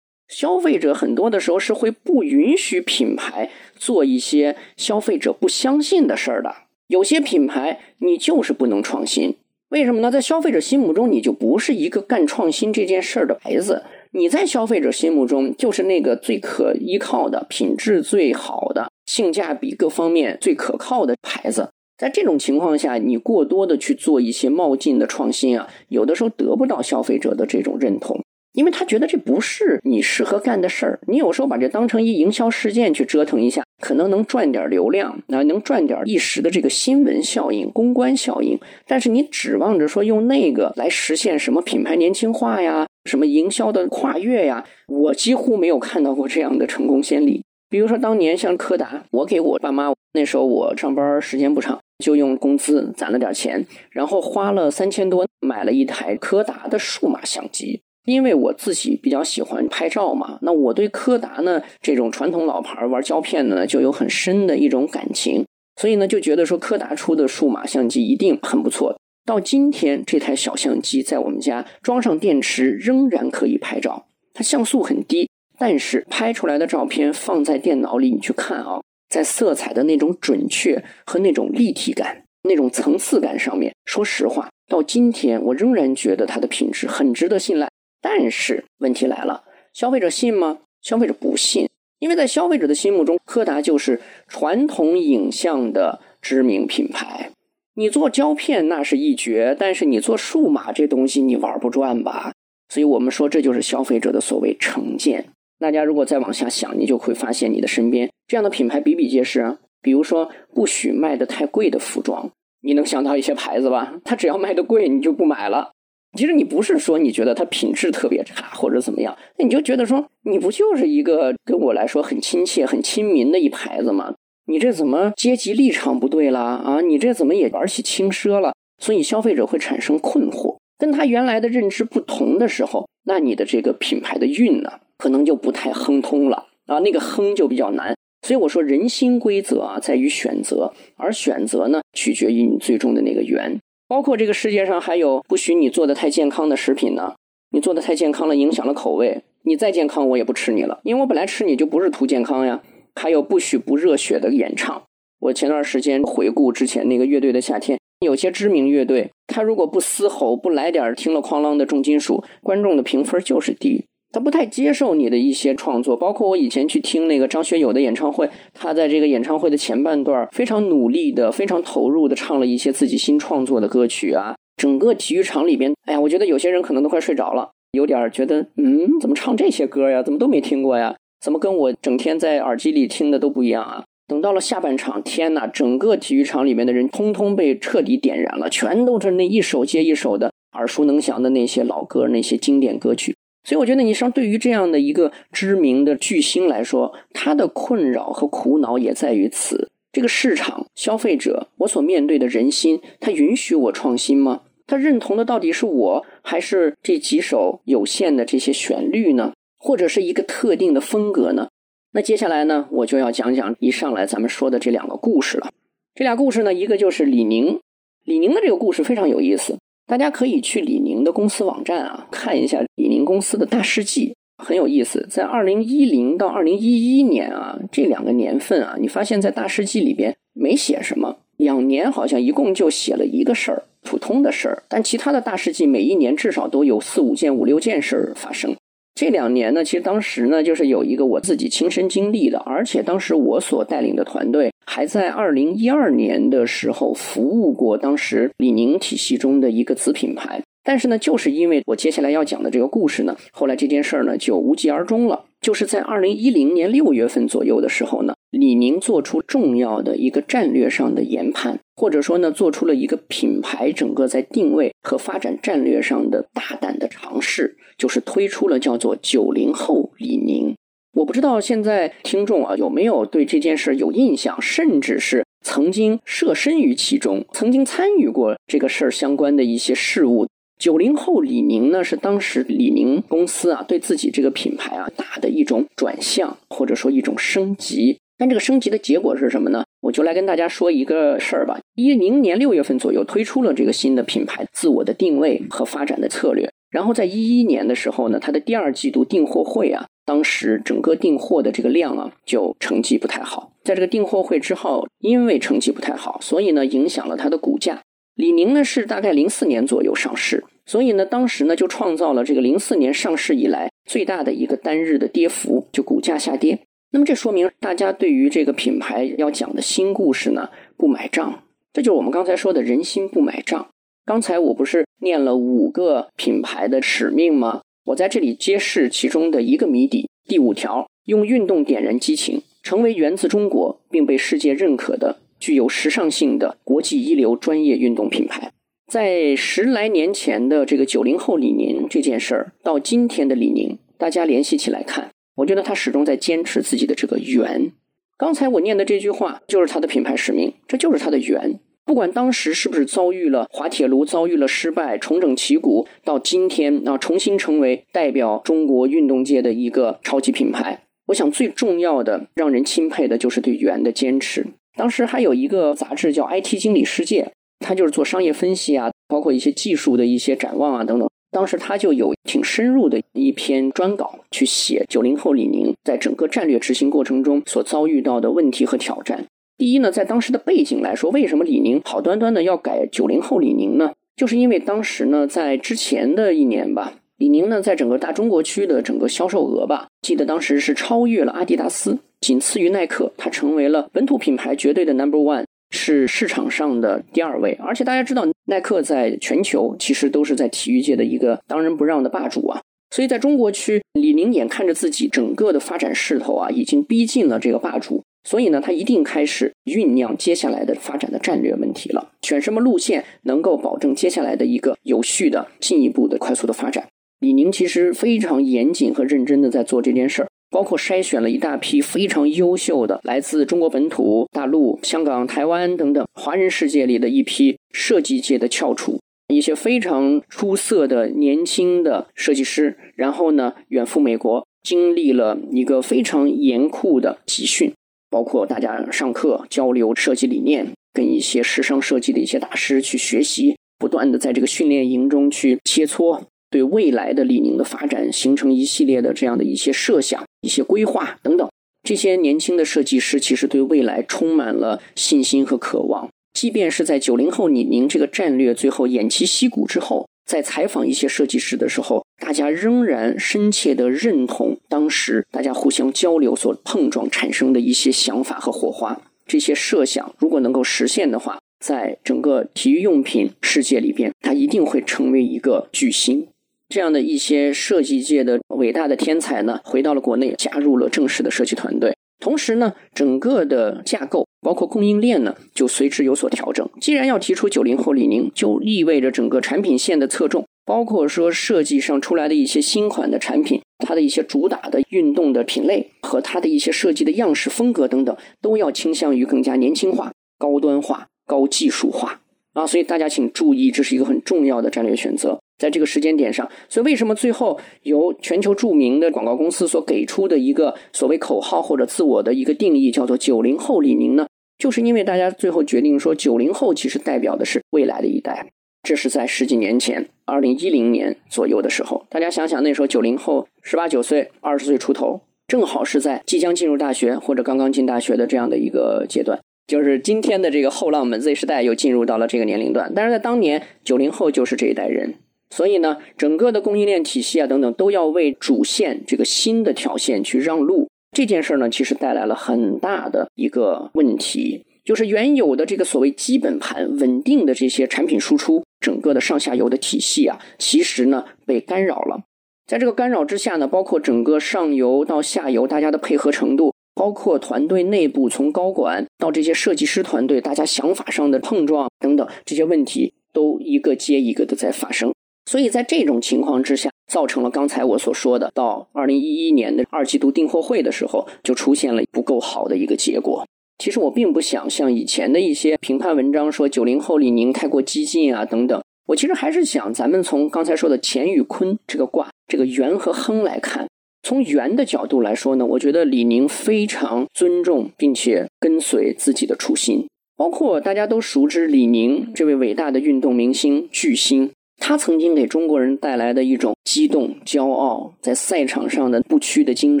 [0.30, 6.54] 消费者很多的时候是会不允许品牌做一些消费者不相信的事儿的。
[6.86, 9.36] 有些品牌你就是不能创新，
[9.70, 10.10] 为什么呢？
[10.10, 13.82] 在消费者心目中，你就不是一个干创新这件事儿的牌子。
[14.12, 21.70] 你在消费者心目中就是那个最可依靠的、品质最好的、性价比各方面最可靠的牌子。
[21.98, 28.20] 在这种情况下，你过多的去做一些冒进的创新啊，有的时候得不到消费者的这种认同。
[28.52, 38.58] 因为他觉得这不是你适合干的事儿，你有时候把这当成一营销事件去折腾一下，可能能赚点流量，啊，能赚点一时的这个新闻效应、公关效应。
[38.86, 47.44] 但是你指望着说用那个来实现什么品牌年轻化呀、什么营销的跨越呀，我几乎没有看到过这样的成功先例。
[47.68, 57.82] 比如说当年像柯达，我给我爸妈那时候我上班时间不长，就用工资攒了点钱，然后花了三千多买了一台柯达的数码相机。
[58.06, 65.44] 因为我自己比较喜欢拍照嘛，那我对柯达呢这种传统老牌玩胶片的呢就有很深的一种感情，
[65.76, 68.96] 所以呢就觉得说柯达出的数码相机一定很不错。
[69.26, 87.69] 到今天这台小相机在我们家装上电池仍然可以拍照，它像素很低，但是拍出来的照片放在电脑里你去看啊，在色彩的那种准确和那种立体感、那种层次感上面，说实话，到今天我仍然觉得它的品质很值得信赖。
[88.00, 90.58] 但是问题来了，消费者信吗？
[90.80, 97.30] 消费者不信，因为在消费者的心目中，柯达就是传统影像的知名品牌。
[97.74, 102.32] 你做胶片那是一绝，但是你做数码这东西你玩不转吧？
[102.68, 105.26] 所以我们说这就是消费者的所谓成见。
[105.58, 109.58] 大家如果再往下想，你就会发现你的身边这样的品牌比比皆是啊。
[109.82, 112.30] 比如说，不许卖的太贵的服装，
[112.62, 113.94] 你能想到一些牌子吧？
[114.04, 115.72] 它只要卖的贵，你就不买了。
[116.18, 124.14] 其实你不是说你觉得它品质特别差或者怎么样，那你就觉得说你不就是一个跟我来说很亲切、很亲民的一牌子吗？
[124.46, 126.60] 你这怎么阶级立场不对啦？
[126.64, 128.52] 啊，你这怎么也玩起轻奢了？
[128.82, 137.94] 所以消费者会产生困惑，跟他原来的认知不同的时候，那你的这个品牌的运呢，可能就不太亨通了啊，那个亨就比较难。
[138.26, 143.60] 所以我说人心规则啊，在于选择，而选择呢，取决于你最终的那个缘。
[143.90, 147.16] 包括这个世界上还有不许你做的太健康的食品呢，
[147.50, 152.62] 你做的太健康了，影响了口味，你再健康我也不吃你了，因为我本来吃你就不是图健康呀。
[152.94, 154.84] 还有不许不热血的演唱，
[155.18, 163.86] 我前段时间回顾之前那个乐队的夏天，有些知名乐队，他如果不嘶吼，不来点听了哐啷的重金属，观众的评分就是低。
[164.12, 174.34] 他不太接受你的一些创作，包括我以前去听那个张学友的演唱会，他在这个演唱会的前半段非常努力的、非常投入的唱了一些自己新创作的歌曲啊。
[174.56, 180.02] 整个体育场里边，哎呀，我觉得有些人可能都快睡着了，有点觉得，嗯，怎么唱这些歌呀？
[180.02, 180.96] 怎么都没听过呀？
[181.20, 183.84] 怎么跟我整天在耳机里听的都不一样啊？
[184.08, 193.14] 等到了下半场，天哪，整个体育场里面的人通通被彻底点燃了，全都是那一首接一首的耳熟能详的那些老歌、那些经典歌曲。
[193.50, 204.42] 所以我觉得，你像对于这样的一个知名的巨星来说，他的困扰和苦恼也在于此：这个市场、消费者，我所面对的人心，他允许我创新吗？
[204.68, 209.32] 他认同的到底是我，还是这几首有限的这些旋律呢？
[209.58, 211.48] 或者是一个特定的风格呢？
[211.90, 215.50] 那接下来呢，我就要讲讲一上来咱们说的这两个故事了。
[215.96, 217.58] 这俩故事呢，一个就是李宁，
[218.04, 219.58] 李宁的这个故事非常有意思。
[219.90, 224.14] 大家可以去李宁的公司网站啊，看一下李宁公司的大事记。
[224.38, 238.54] 很有意思，在二零一零到二零一一年啊这两个年份啊，你发现在大事记里边没写什么，两年好像一共就写了一个事儿，普通的事儿，但其他的大事记每一年至少都有四五件、五六件事儿发生。
[239.00, 250.42] 这两年呢，其实当时呢，就是有一个我自己亲身经历的，而且当时我所带领的团队还在二零一二年的时候服务过当时李宁体系中的一个子品牌。
[250.62, 255.24] 但是呢，就是因为我接下来要讲的这个故事呢，后来这件事儿呢就无疾而终了。
[255.40, 270.54] 就是在二零一零年六月份左右的时候呢，李宁做出重要的一个战略上的研判，或者说呢，做出了一个品牌整个在定位和发展战略上的大胆的尝试，就是推出了叫做“九零后李宁”。
[270.92, 280.26] 我不知道现在听众啊有没有对这件事有印象，甚至是曾经设身于其中，曾经参与过这个事儿相关的一些事物。
[280.60, 287.98] 九零后李宁呢，是当时李宁公司啊对自己这个品牌啊大的一种转向，或者说一种升级。
[288.18, 289.64] 但这个升级的结果是什么呢？
[289.80, 291.58] 我就来跟大家说一个事儿吧。
[291.74, 296.52] 一零年六月份左右推出了这个新的品牌自我的定位和发展的策略。
[296.70, 303.50] 然后在一一年的时候呢，它的第二季度订货会啊，当时整个订货的这个量啊就成绩不太好。
[303.64, 307.80] 在这个订货会之后，因为成绩不太好，所以呢影响了它的股价。
[308.14, 316.60] 李宁呢是大概零四年左右上市，所以呢当时呢就创造了这个零四年上市以来最大的一个单日的跌幅，就股价下跌。
[316.92, 323.68] 那么这说明大家对于这个品牌要讲的新故事呢不买账，这就是我们刚才说的人心不买账。
[324.06, 327.62] 刚才我不是念了五个品牌的使命吗？
[327.86, 330.08] 我在这里揭示其中的一个谜底。
[330.28, 335.18] 第五条，用运动点燃激情，成为源自中国并被世界认可的。
[335.40, 338.52] 具有时尚性的国际一流专业运动品牌，
[338.90, 347.70] 在十来年前的这个九零后李宁这件事儿，到今天的李宁，大家联系起来看，我觉得他始终在坚持自己的这个缘。
[348.18, 351.60] 刚才我念的这句话就是他的品牌使命，这就是他的缘。
[351.84, 360.82] 不管当时是不是遭遇了滑铁卢，遭遇了失败，重整旗鼓，到今天啊，重新成为代表中国运动界的一个超级品牌。
[361.06, 364.48] 我想最重要的、让人钦佩的就是对缘的坚持。
[364.74, 367.22] 当时还有一个杂志叫《IT 经理世界》，
[367.60, 371.08] 他就是做商业分析啊，包括一些技术的一些展望啊等等。
[371.30, 379.24] 当时他就有挺深入的一篇专稿去写九零后李宁在整个战略执行过程中所遭遇到的问题和挑战。
[379.56, 383.92] 第一呢，在当时的背景来说，为什么李宁好端端的要改九零后李宁呢？
[384.16, 391.98] 就是因为当时呢，在之前的一年吧，李宁呢在整个大中国区的整个销售额吧，记得当时是超越了阿迪达斯。
[392.20, 397.58] 仅次于耐克，它成为了本土品牌绝对的 number one，是市场上的第二位。
[397.60, 402.60] 而且大家知道，耐克在全球其实都是在体育界的一个当仁不让的霸主啊。
[402.90, 412.10] 所以在中国区，李宁眼看着自己整个的发展势头啊，已经逼近了这个霸主，所以呢，他一定开始酝酿接下来的发展的战略问题了。
[412.22, 416.88] 选什么路线能够保证接下来的一个有序的、进一步的、快速的发展？
[417.20, 420.28] 李宁其实非常严谨和认真的在做这件事儿。
[420.50, 437.72] 包括筛选了一大批非常优秀的来自中国本土、大陆、香港、台湾等等华人世界里的一批设计界的翘楚，一些非常出色的年轻的设计师，然后呢远赴美国，经历了一个非常严酷的集训，
[438.10, 446.22] 包括大家上课交流设计理念，跟一些时尚设计的一些大师去学习，不断的在这个训练营中去切磋。
[446.50, 451.48] 对未来的李宁的发展形成一系列的这样的一些设想、一些规划等等。
[451.82, 456.08] 这些年轻的设计师其实对未来充满了信心和渴望。
[456.34, 469.00] 即便是在九零后李宁这个战略最后偃旗息鼓之后，在采访一些设计师的时候，大家仍然深切地认同当时大家互相交流所碰撞产生的一些想法和火花。
[469.26, 476.28] 这些设想如果能够实现的话，在整个体育用品世界里边，它一定会成为一个巨星。
[476.70, 481.96] 这样的一些设计界的伟大的天才呢，回到了国内，加入了正式的设计团队。
[482.20, 486.68] 同时呢，整个的架构包括供应链呢，就随之有所调整。
[486.80, 502.20] 既然要提出九零后李宁，就意味着整个产品线的侧重，包括说设计上出来的一些新款的产品，它的一些主打的运动的品类和它的一些设计的样式风格等等，都要倾向于更加年轻化、高端化、高技术化
[502.52, 502.64] 啊。
[502.64, 505.40] 所以大家请注意，这是一个很重要的战略选择。
[505.60, 514.26] 在这个时间点上，所以为什么最后由全球著名的广告公司所给出的一个所谓口号或者自我的一个定义叫做“九零后李宁”呢？
[514.58, 518.46] 就是因为大家最后决定说，九零后其实代表的是未来的一代。
[518.82, 522.06] 这是在十几年前，二零一零年左右的时候。
[522.08, 529.38] 大家想想，那时候九零后十八九岁、二十岁出头，正好是在即将进入大学或者刚刚进大学的这样的一个阶段。
[529.66, 535.14] 就是今天的这个后浪们 Z 时代又进入到了这个年龄段，但是在当年九零后就是这一代人，
[535.50, 540.88] 所以呢，整个的供应链体系啊等等都要为主线这个新的条线去让路。
[541.12, 544.64] 这件事呢，其实带来了很大的一个问题。
[544.84, 552.22] 就是原有的这个所谓基本盘稳定的这些产品输出，整个的上下游的体系啊，其实呢被干扰了。
[552.66, 565.12] 在这个干扰之下呢，包括整个上游到下游大家的配合程度，包括团队内部从高管到这些设计师团队，大家想法上的碰撞等等这些问题，都一个接一个的在发生。
[565.50, 573.44] 所以在这种情况之下，造成了刚才我所说的，到二零一一年的二季度订货会的时候，就出现了不够好的一个结果。
[573.76, 578.80] 其实我并不想像以前的一些评判文章说九零后李宁太过激进啊等等。
[579.08, 583.88] 我其实还是想，咱们从刚才说的乾与坤这个卦，这个元和亨来看。
[584.22, 594.52] 从元的角度来说呢，我觉得李宁非常尊重并且跟随自己的初心，包括大家都熟知李宁这位伟大的运动明星巨星。
[594.80, 600.00] 他曾经给中国人带来的一种激动、骄傲，在赛场上的不屈的精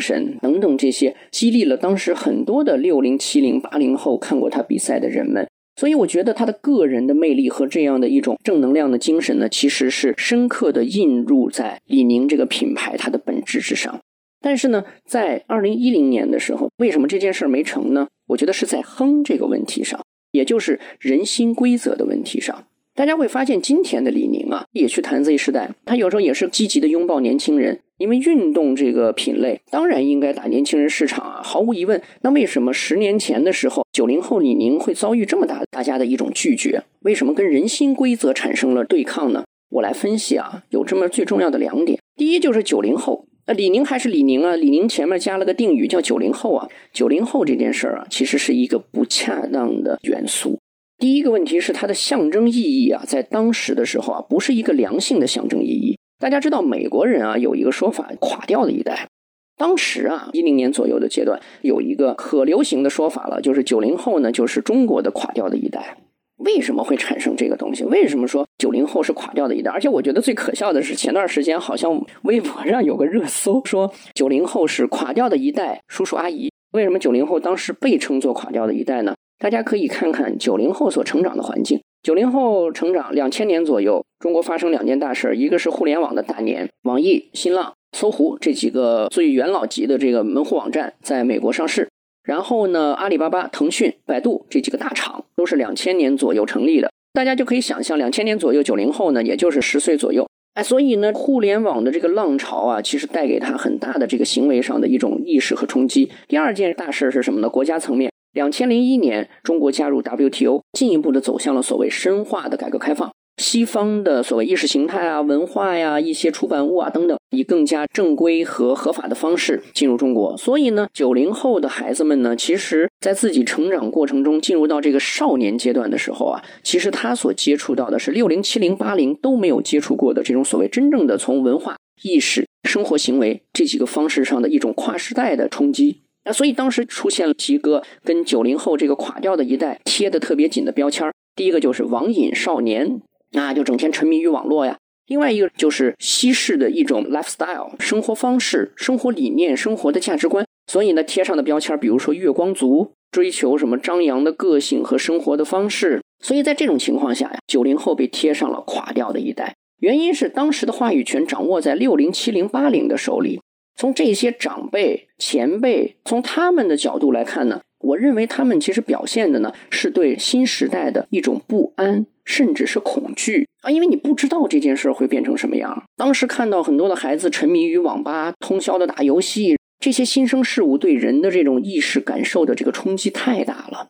[0.00, 5.46] 神等等，这些激励了当时很多的六零、七零、八零后看过他比赛的人们。
[5.76, 14.00] 所以，我觉得他的个人的魅力和这样的一种正能量的精神呢，其实是深刻的印入在李宁这个品牌它的本质之上。
[14.40, 18.08] 但是呢，在二零一零年的时候，为什么这件事儿没成呢？
[18.28, 20.00] 我觉得是在哼这个问题上，
[20.32, 22.64] 也就是人心规则的问题上。
[23.00, 32.02] 大家会发现，今天的李宁啊，也去谈 Z 时代，他有时候也是积极的拥抱年轻人，因为运动这个品类当然应该打年轻人市场啊，毫无疑问。
[32.20, 36.82] 那为什么十年前的时候，九零后李宁会遭遇这么大大家的一种拒绝？
[37.00, 39.44] 为什么跟人心规则产生了对抗呢？
[39.70, 41.98] 我来分析啊，有这么最重要的两点。
[42.16, 50.58] 第一就是九零后，那李宁还是李宁啊，李宁前面加了个定语叫九零后啊，九零后这件事儿啊，其实是一个不恰当的元素。
[51.00, 55.98] 第一个问题是它的象征意义啊，在当时的时候啊，不是一个良性的象征意义。
[56.18, 59.08] 大家知道，美国人啊有一个说法，垮掉的一代。
[59.56, 65.96] 当时啊，一零年左右的阶段，有一个可流行的说法了，就是九零后呢，就是中国的垮掉的一代。
[66.36, 67.82] 为什么会产生这个东西？
[67.84, 69.70] 为什么说九零后是垮掉的一代？
[69.70, 76.50] 而且我觉得最可笑的是，前段时间好像微博上有个热搜，说九零后是垮掉的一代叔叔阿姨。
[76.72, 79.14] 为什么九零后当时被称作垮掉的一代呢？
[79.40, 81.80] 大家可以看看九零后所成长的环境。
[82.02, 91.88] 九零后成长两千年左右，中国发生两件大事儿一个是互联网的大年，网易、新浪、搜狐这几个最元老级的这个门户网站在美国上市。
[92.22, 96.90] 然后呢，阿里巴巴、腾讯、百度这几个大厂都是两千年左右成立的。
[97.14, 100.28] 大家就可以想象，两千年左右，九零后呢，也就是十岁左右。
[100.52, 106.10] 哎，所以呢，互联网的这个浪潮啊，其实带给他很大的这个行为上的一种意识和冲击。
[106.28, 107.48] 第二件大事是什么呢？
[107.48, 108.09] 国家层面。
[108.32, 113.10] 两千零一年，中国加入 WTO，进一步的走向了所谓深化的改革开放。
[113.38, 120.36] 西方的所谓意识形态啊、文化呀、一些出版物啊等等，以更加正规和合法的方式进入中国。
[120.36, 136.02] 所以呢，九零后的孩子们呢，其实在自己成长过程中进入到这个少年阶段的时候啊，其实他所接触到的是六零、七零、八零都没有接触过的这种所谓真正的从文化、意识、生活行为这几个方式上的一种跨时代的冲击。
[136.24, 143.00] 那所以当时出现了几个跟九零后这个垮掉的一代贴的特别紧的标签第一个就是网瘾少年，
[143.32, 144.74] 那就整天沉迷于网络呀；
[145.06, 150.44] 另外一个就是西式的一种 lifestyle 生活方式、生活理念、生活的价值观。
[150.66, 156.02] 所以呢，贴上的标签比如说月光族，追求什么张扬的个性和生活的方式。
[156.22, 163.40] 所以在这种情况下呀，九零后被贴上了垮掉的一代，原因是当时的话语权掌握在六零、七零、八零的手里。
[163.80, 175.82] 从这些长辈、前辈，从他们的角度来看呢，我认为他们其实表现的呢，是对新时代的一种不安，甚至是恐惧啊，因为你不知道这件事会变成什么样。
[175.96, 183.88] 当时看到很多的孩子沉迷于网吧，通宵的打游戏，这些新生事物对人的这种意识感受的这个冲击太大了。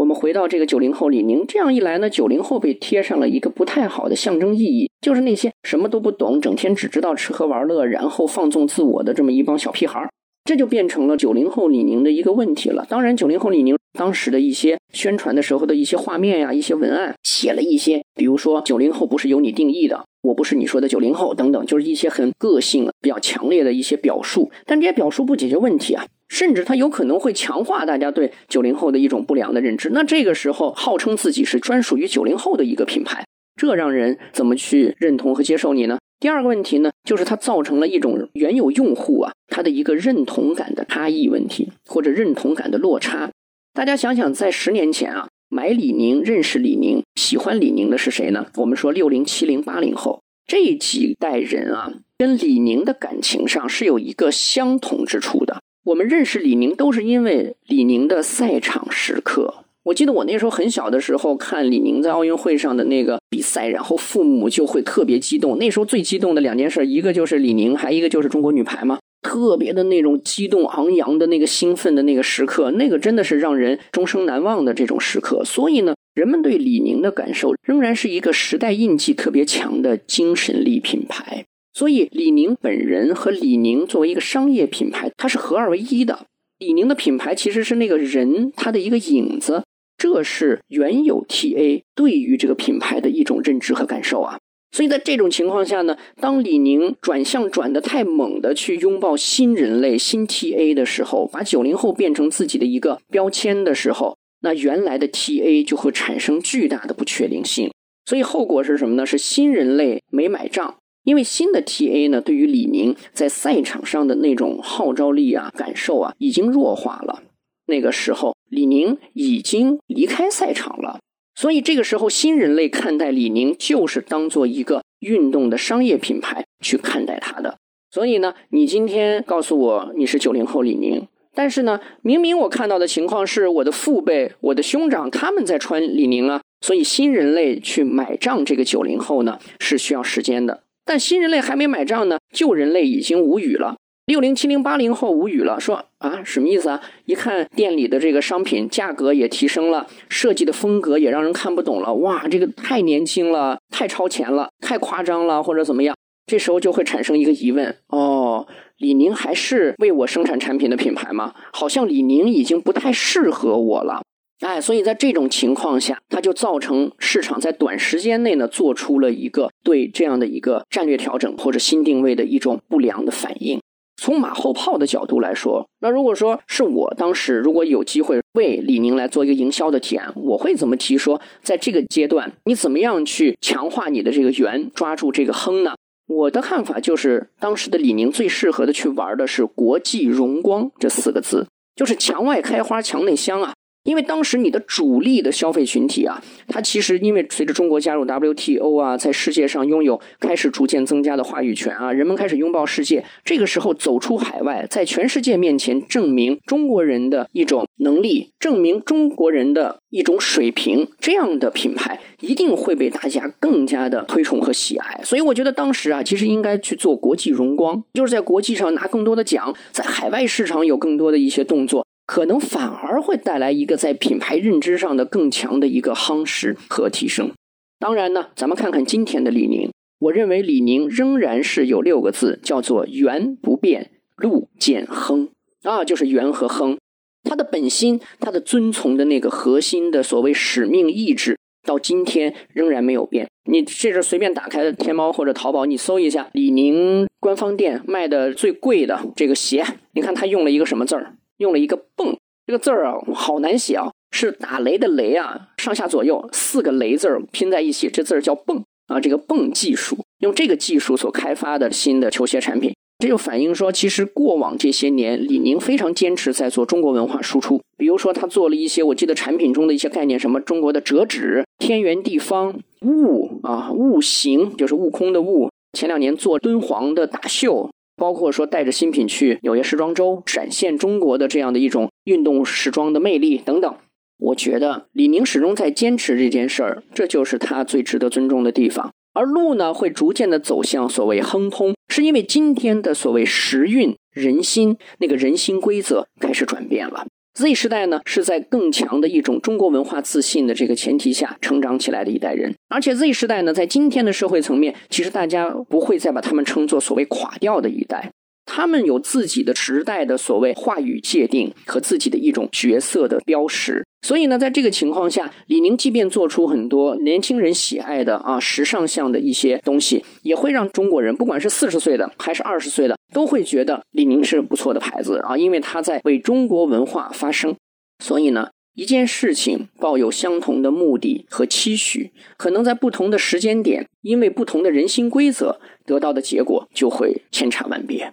[0.00, 10.08] 我们回到这个九零后李宁，这样一来呢，九零后被贴上了一个不太好的象征意义，就是那些什么都不懂，整天只知道吃喝玩乐，然后放纵自我的这么一帮小屁孩儿。
[10.46, 12.86] 这就变成了九零后李宁的一个问题了。
[12.88, 24.50] 当然，九零后李宁当时的一些宣传的时候的一些画面呀、一些文案，写了一些，比如说“九零后不是由你定义的，我不是你说的九零后”等等，就是一些很个性、比较强烈的一些表述。
[24.64, 26.06] 但这些表述不解决问题啊。
[26.30, 29.90] 甚至它有可能会强化大家对九零后的一种不良的认知。
[29.90, 33.26] 那这个时候，号称自己是专属于九零后的一个品牌，
[33.56, 35.98] 这让人怎么去认同和接受你呢？
[36.20, 43.30] 第二个问题呢，就是它造成了一种原有用户啊，他的一个认同感的差异问题，或者认同感的落差。
[43.72, 48.46] 大家想想，在十年前啊，买李宁、认识李宁、喜欢李宁的是谁呢？
[48.56, 55.62] 我们说六零、七零、八零后这几代人啊，跟李宁的感情上是有一个相同之处的。
[55.84, 59.64] 我们认识李宁都是因为李宁的赛场时刻。
[59.84, 65.56] 我记得我那时候很小的时候看李宁在奥运会上的那个比赛，然后父母就会特别激动。
[65.56, 68.98] 那时候最激动的两件事，一个就是李宁，还一个就是中国女排嘛。
[69.22, 75.42] 特别的那种激动昂扬的那个兴奋的那个时刻，那个真的是让人终生难忘的这种时刻。
[75.44, 81.46] 所以呢，人们对李宁的感受仍然是一个时代印记特别强的精神力品牌。
[81.72, 86.26] 所以，李宁本人和李宁作为一个商业品牌，它是合二为一的。
[86.58, 89.62] 李宁的品牌其实是那个人他的一个影子。
[89.96, 94.38] 这是原有 TA 对于这个品牌的一种认知和感受啊，
[94.72, 107.70] 所以在这种情况下呢，当李宁转向转的太猛的去拥抱新人类、新 TA 的时候，把九零后变成自己的一个标签的时候，那原来的 TA 就会产生巨大的不确定性。
[108.06, 109.04] 所以后果是什么呢？
[109.04, 117.22] 是新人类没买账，因为新的 TA 呢，对于李宁在赛场上的那种号召力啊、感受啊，已经弱化了。
[117.66, 120.98] 那个时候，李宁已经离开赛场了，
[121.34, 127.56] 所以这个时候，新人类看待李宁就是当做一个运动的商业品牌去看待他的。
[127.90, 143.76] 所以呢，你今天告诉我你是九零后李宁，但是呢，明明我看到的情况是我的父辈、我的兄长他们在穿李宁啊，所以新人类去买账这个九零后呢是需要时间的，但新人类还没买账呢，旧人类已经无语了。
[144.06, 146.80] 六零七零八零后无语了，说啊，什么意思啊？
[147.04, 151.94] 一看店里的这个商品价格也提升了，设计的风格也让人看不懂了。
[151.94, 155.94] 哇，这个太年轻了，太超前了，太夸张了，或者怎么样？
[156.26, 161.34] 这时候就会产生一个疑问：哦，李宁还是为我生产产品的品牌吗？
[161.52, 164.02] 好像李宁已经不太适合我了。
[164.40, 173.60] 哎，所以在这种情况下，它就造成市场在短时间内呢做出了一个对这样的一个战略调整或者新定位的一种不良的反应。
[174.02, 180.96] 从马后炮的角度来说，那如果说是我当时如果有机会为李宁来做一个营销的提案，我会怎么提？
[180.96, 185.74] 说在这个阶段，你怎么样去强化你的这个圆，抓住这个亨呢？
[186.06, 193.52] 我的看法就是，当时的李宁最适合的去玩的是国际荣光这四个字，就是墙外开花墙内香啊。
[193.84, 203.04] 因为当时你的主力的消费群体啊，它其实因为随着中国加入 WTO 啊，在世界上拥有开始逐渐增加的话语权啊，人们开始拥抱世界。
[203.24, 215.00] 这个时候走出海外，在全世界面前证明中国人的一种能力，证明中国人的一种水平，这样的品牌一定会被大家更加的推崇和喜爱。
[215.02, 221.86] 所以我觉得当时啊，其实应该去做国际荣光，就是在国际上拿更多的奖，在海外市场有更多的一些动作。
[222.10, 227.30] 可能反而会带来一个在品牌认知上的更强的一个夯实和提升。
[227.78, 235.28] 当然呢，咱们看看今天的李宁，我认为李宁仍然是有六个字，叫做源不变，路见亨
[235.62, 236.76] 啊，就是源和亨。
[237.22, 243.28] 它的本心，它的遵从的那个核心的所谓使命意志，到今天仍然没有变。
[243.48, 251.14] 你这是随便打开天猫或者淘宝，你搜一下李宁官方店卖的最贵的这个鞋，你看它用了一个什么字儿？
[251.40, 252.16] 用了一个“泵”
[252.46, 259.00] 这个字儿啊，好难写啊，是打雷的“雷”啊，上下左右四个“雷”字儿拼在一起，这字儿叫“泵”啊。
[259.00, 267.62] 这个“泵”技术，用这个技术所开发的新的球鞋产品，这就反映说，其实过往这些年，李宁非常坚持在做中国文化输出。
[267.78, 275.48] 比如说，他做了一些，我记得产品中的一些概念，什么中国的折纸、天圆地方、悟啊、悟形，就是悟空的悟。
[275.72, 277.70] 前两年做敦煌的大秀。
[278.00, 283.76] 包括说带着新品去纽约时装周展现中国的这样的一种运动时装的魅力等等，
[284.16, 288.90] 我觉得李宁始终在坚持这件事儿，这就是他最值得尊重的地方。
[289.12, 297.06] 而路呢，会逐渐的走向所谓亨通，是因为今天的所谓时运人心那个人心规则开始转变了。
[297.34, 308.10] Z 时代呢，是在更强的一种中国文化自信的这个前提下成长起来的一代人，而且 Z 时代呢，在今天的社会层面，其实大家不会再把他们称作所谓垮掉的一代。
[308.46, 327.54] 他们有自己的时代的所谓话语界定和自己的一种角色的标识，所以呢，在这个情况下，李宁即便做出很多年轻人喜爱的啊时尚向的一些东西，也会让中国人，不管是四十岁的还是二十岁的，都会觉得李宁是不错的牌子啊，因为他在为中国文化发声。
[328.02, 338.10] 所以呢，一件事情抱有相同的目的和期许，可能在不同的时间点，因为不同的人心规则，得到的结果就会千差万别。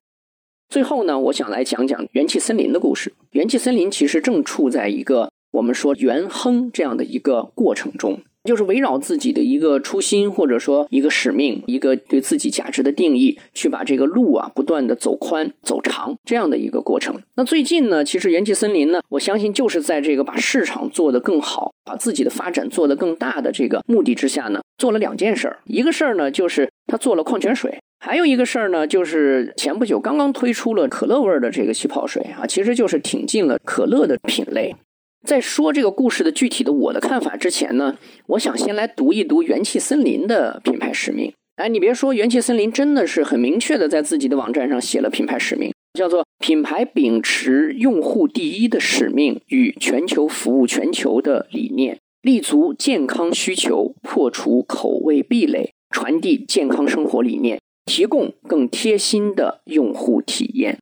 [0.69, 3.13] 最后呢，我想来讲讲元气森林的故事。
[3.31, 8.19] 元气森林其实正处在一个我们说元亨这样的一个过程中。
[8.43, 17.21] 就是围绕自己的一个初心，或者说一个使命，一个对自己价值的定义，去把这个路啊不断的走宽走长这样的一个过程。
[17.35, 25.59] 那最近呢，其实元气森林呢，我相信就是在这个把市场做得更好，把自己的发展做得更大的这个目的之下呢，做了两件事儿。
[25.65, 27.69] 一个事儿呢，就是他做了矿泉水；
[27.99, 34.75] 还有一个事儿呢，就是前不久刚刚推出了可乐味的这个气泡水啊，其实就是挺进了可乐的品类。
[35.25, 41.33] 在说这个故事的具体的我的看法之前呢，我想先来读一读元气森林的品牌使命。
[41.57, 60.77] 哎，你别说，元气森林真的是很明确的在自己的网站上写了品牌使命，叫做“品牌秉持用户第一的使命与全球服务全球的理念，立足健康需求，破除口味壁垒，传递健康生活理念，提供更贴心的用户体验。”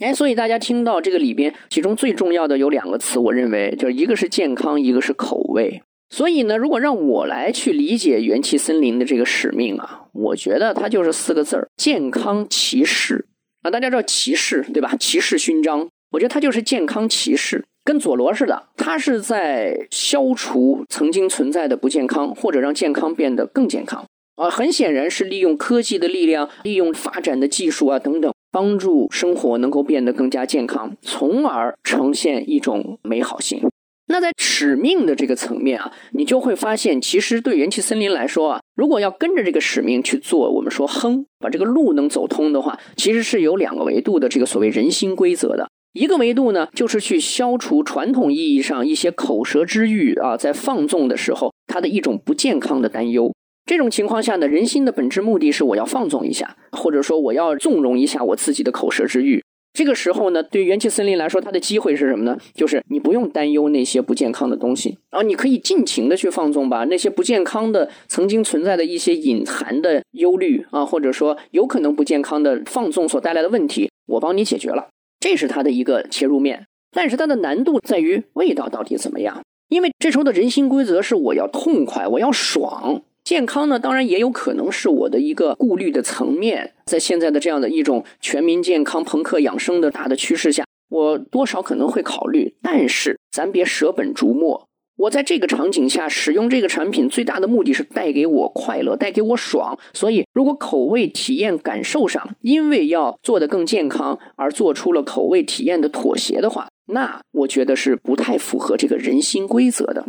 [0.00, 5.82] 哎，所以大家听到这个里边，其中最重要的有两个词，我认为就是一个是健康，一个是口味。
[6.08, 13.26] 所以呢，如果让我来去理解元气森林的这个使命啊，我觉得它就是四个字儿：健康骑士
[13.62, 13.70] 啊。
[13.70, 14.96] 大家知道骑士对吧？
[14.98, 24.04] 骑士勋章，我觉得它就是健康骑士，跟佐罗似的，它是在消除曾经存在的不健康，或者让健康变得更健康
[24.40, 24.50] 啊。
[24.50, 28.32] 很显然是利用科技的力量，利用发展的技术啊等等。
[28.52, 33.62] 帮助生活能够变得更加健康，从而呈现一种美好性。
[34.08, 45.68] 那在使命的这个层面啊，你就会发现，其实对元气森林来说啊，如果要跟着这个使命去做，我们说哼，把这个路能走通的话，其实是有两个维度的这个所谓人心规则的。
[45.92, 53.32] 一个维度呢，就是去消除传统意义上一些口舌之欲啊，在放纵的时候，它的一种不健康的担忧。
[53.70, 59.44] 这种情况下呢，人心的本质目的是我要放纵一下，或者说我要纵容一下我自己的口舌之欲。
[59.72, 62.36] 这个时候呢，对元气森林来说，它的机会是什么呢？
[62.52, 66.84] 就是你不用担忧那些不健康的东西，然后你可以尽情的去放纵吧。
[66.86, 74.88] 那些不健康的、曾经存在的一些隐含的忧虑啊，或者说有可能不健康的放纵所带来的问题，我帮你解决了。
[75.20, 79.40] 这是它的一个切入面，但是它的难度在于味道到底怎么样？
[79.68, 83.02] 因为这时候的人心规则是我要痛快，我要爽。
[83.30, 86.74] 健康呢，当然也有可能是我的一个顾虑的层面。
[86.86, 92.56] 在现在的这样的一种全民健康、朋克养生的大的趋势下，我多少可能会考虑。
[92.60, 94.66] 但是咱别舍本逐末。
[94.96, 99.78] 我在这个场景下使用这个产品，最大的目的是带给我快乐，带给我爽。
[99.94, 110.04] 所以，如果口味、体验、感受上，因为要做得更健康而做出了口味体验的妥协的话，那我觉得是不太符合这个人心规则的。